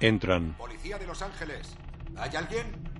[0.00, 0.54] Entran.
[0.56, 1.76] Policía de Los Ángeles.
[2.16, 2.90] ¿Hay alguien?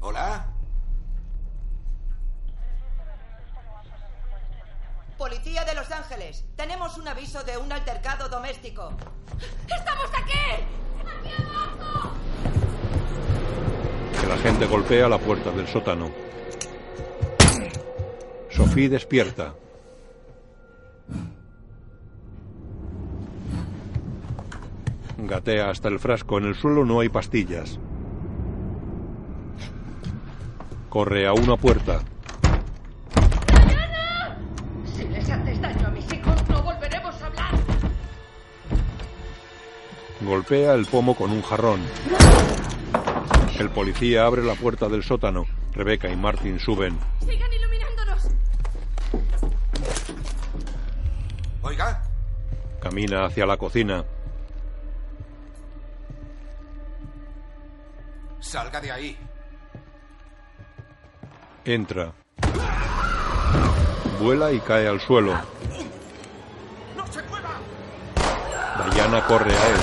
[0.00, 0.46] ¿Hola?
[5.16, 6.44] Policía de Los Ángeles.
[6.56, 8.92] Tenemos un aviso de un altercado doméstico.
[9.68, 10.64] ¡Estamos aquí!
[10.98, 12.10] ¡Aquí abajo!
[14.24, 16.10] El agente golpea la puerta del sótano.
[18.50, 19.54] Sophie despierta.
[25.26, 26.38] Gatea hasta el frasco.
[26.38, 27.78] En el suelo no hay pastillas.
[30.88, 32.00] Corre a una puerta.
[34.84, 37.54] Si les haces daño a mis hijos, no volveremos a hablar.
[40.20, 41.80] Golpea el pomo con un jarrón.
[43.58, 45.46] El policía abre la puerta del sótano.
[45.72, 46.98] Rebeca y Martin suben.
[47.20, 48.28] ¡Sigan iluminándonos!
[51.62, 52.02] Oiga,
[52.82, 54.04] Camina hacia la cocina.
[58.52, 59.18] Salga de ahí.
[61.64, 62.12] Entra.
[64.20, 65.32] Vuela y cae al suelo.
[66.94, 67.54] ¡No se mueva!
[68.92, 69.80] Diana corre a él.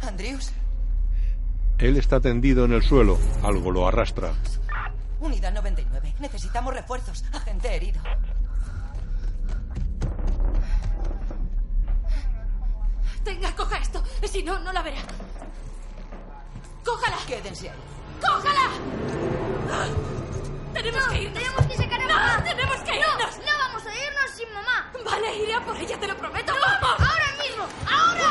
[0.00, 0.52] Andrews,
[1.76, 3.18] Él está tendido en el suelo.
[3.42, 4.32] Algo lo arrastra.
[5.20, 6.14] unidad 99.
[6.20, 7.22] Necesitamos refuerzos.
[7.34, 8.00] Agente herido.
[13.28, 14.02] Tenga, coja esto.
[14.26, 15.02] Si no, no la verá.
[16.82, 17.18] ¡Cójala!
[17.26, 17.76] Quédense ahí.
[18.22, 18.70] ¡Cójala!
[20.72, 21.34] Tenemos que irnos.
[21.34, 22.14] Tenemos que sacar a ¡No!
[22.14, 22.42] mamá.
[22.42, 23.36] ¡Tenemos que irnos!
[23.36, 24.90] No, no vamos a irnos sin mamá.
[25.04, 26.52] Vale, iré a por ella, te lo prometo.
[26.54, 27.00] No, ¡Vamos!
[27.00, 28.30] ahora mismo, ahora.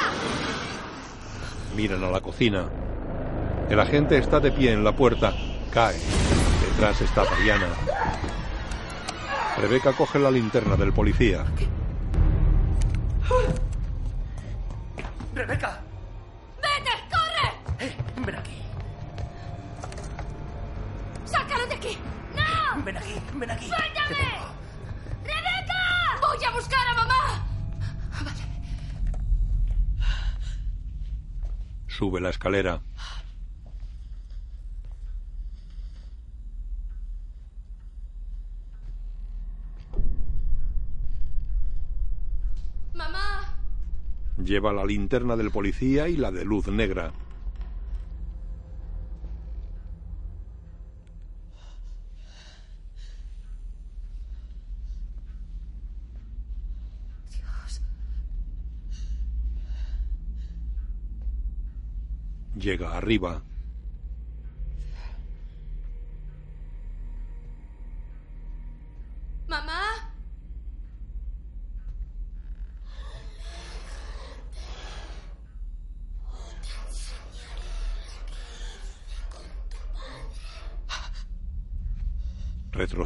[1.75, 2.67] Miran a la cocina.
[3.69, 5.31] El agente está de pie en la puerta.
[5.71, 5.99] Cae.
[6.71, 7.67] Detrás está Diana.
[9.57, 11.45] Rebeca coge la linterna del policía.
[15.37, 15.79] ¡Rebeca!
[16.55, 16.91] ¡Vete!
[17.11, 17.85] ¡Corre!
[17.85, 17.95] ¡Eh!
[18.25, 18.59] Ven aquí.
[21.25, 21.97] ¡Sácalo de aquí!
[22.35, 22.83] ¡No!
[22.83, 23.21] Ven aquí.
[23.35, 23.67] Ven aquí.
[23.67, 24.15] ¡Suéltame!
[25.23, 26.19] ¡Rebeca!
[26.21, 27.45] ¡Voy a buscar a mamá!
[31.87, 32.81] Sube la escalera.
[42.95, 43.53] ¡Mamá!
[44.47, 47.11] Lleva la linterna del policía y la de luz negra.
[62.55, 63.43] Llega arriba.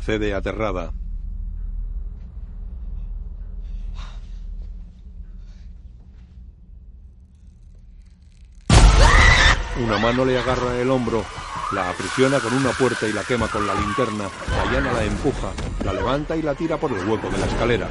[0.02, 0.94] Retrocede aterrada.
[9.78, 11.24] Una mano le agarra el hombro,
[11.74, 14.28] la aprisiona con una puerta y la quema con la linterna.
[14.72, 15.52] Diana la empuja,
[15.86, 17.88] la levanta y la tira por el hueco de la escalera.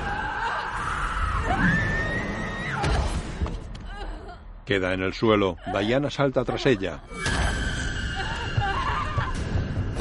[4.64, 5.58] Queda en el suelo.
[5.80, 7.02] Diana salta tras ella.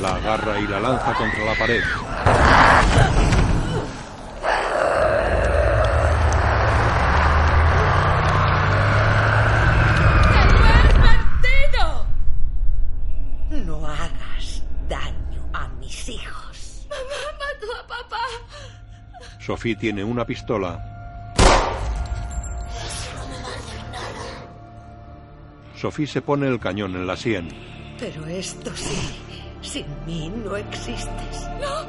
[0.01, 1.83] La agarra y la lanza contra la pared.
[13.51, 16.87] No hagas daño a mis hijos.
[16.89, 17.01] ¡Mamá
[17.33, 18.21] mató a papá!
[19.39, 20.85] Sophie tiene una pistola.
[25.75, 27.49] Sophie se pone el cañón en la sien.
[27.99, 29.19] Pero esto sí,
[29.69, 31.47] sin mí no existes.
[31.61, 31.85] ¡No!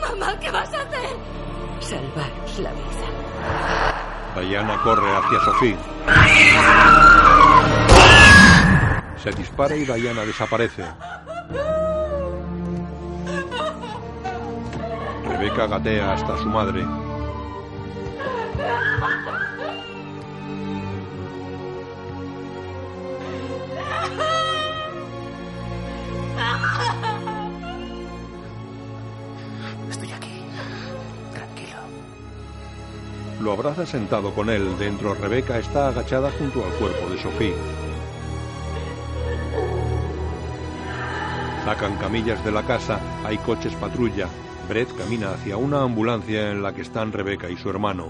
[0.00, 1.16] ¡Mamá, ¿qué vas a hacer?
[1.80, 4.48] Salvaros la vida.
[4.48, 5.76] Diana corre hacia Sophie.
[9.22, 10.84] Se dispara y Diana desaparece.
[15.28, 16.86] Rebeca gatea hasta su madre.
[33.46, 34.76] Lo abraza sentado con él.
[34.76, 37.54] Dentro Rebeca está agachada junto al cuerpo de Sophie.
[41.64, 44.26] Sacan camillas de la casa, hay coches patrulla.
[44.68, 48.08] Brett camina hacia una ambulancia en la que están Rebeca y su hermano.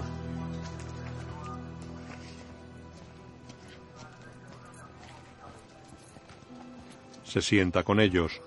[7.24, 8.40] Se sienta con ellos.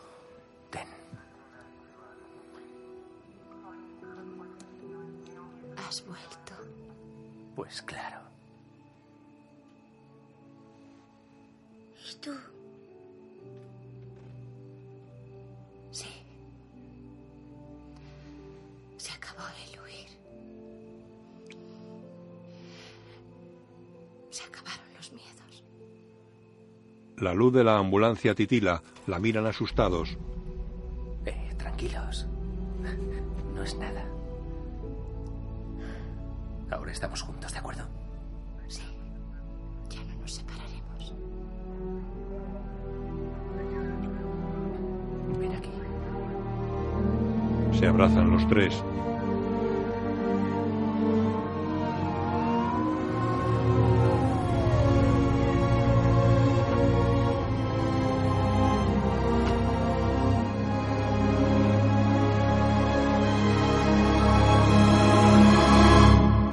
[7.59, 8.21] Pues claro.
[12.09, 12.31] ¿Y tú?
[15.91, 16.07] Sí.
[18.95, 20.07] Se acabó el huir.
[24.29, 25.63] Se acabaron los miedos.
[27.17, 28.81] La luz de la ambulancia titila.
[29.05, 30.17] La miran asustados.
[31.25, 32.25] Eh, tranquilos.
[33.53, 34.05] No es nada.
[36.71, 37.48] Ahora estamos juntos,
[47.79, 48.83] Se abrazan los tres.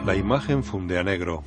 [0.04, 1.42] La imagen funde a negro.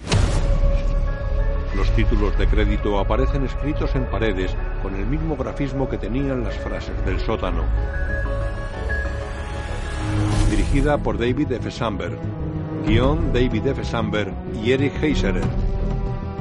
[1.77, 4.53] Los títulos de crédito aparecen escritos en paredes
[4.84, 7.64] con el mismo grafismo que tenían las frases del sótano.
[10.60, 11.72] Dirigida por David F.
[11.72, 12.18] Samberg.
[12.86, 13.81] Guión David F.
[13.86, 15.45] Samberg y Eric Heiserer.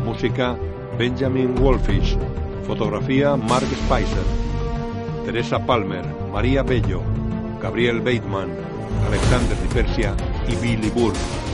[0.04, 0.56] Música
[0.98, 2.18] Benjamin Wolfish.
[2.66, 4.24] Fotografía Mark Spicer.
[5.24, 7.00] Teresa Palmer, María Bello,
[7.62, 8.48] Gabriel Bateman,
[9.06, 10.16] Alexander Di Persia
[10.48, 11.47] y Billy Burke.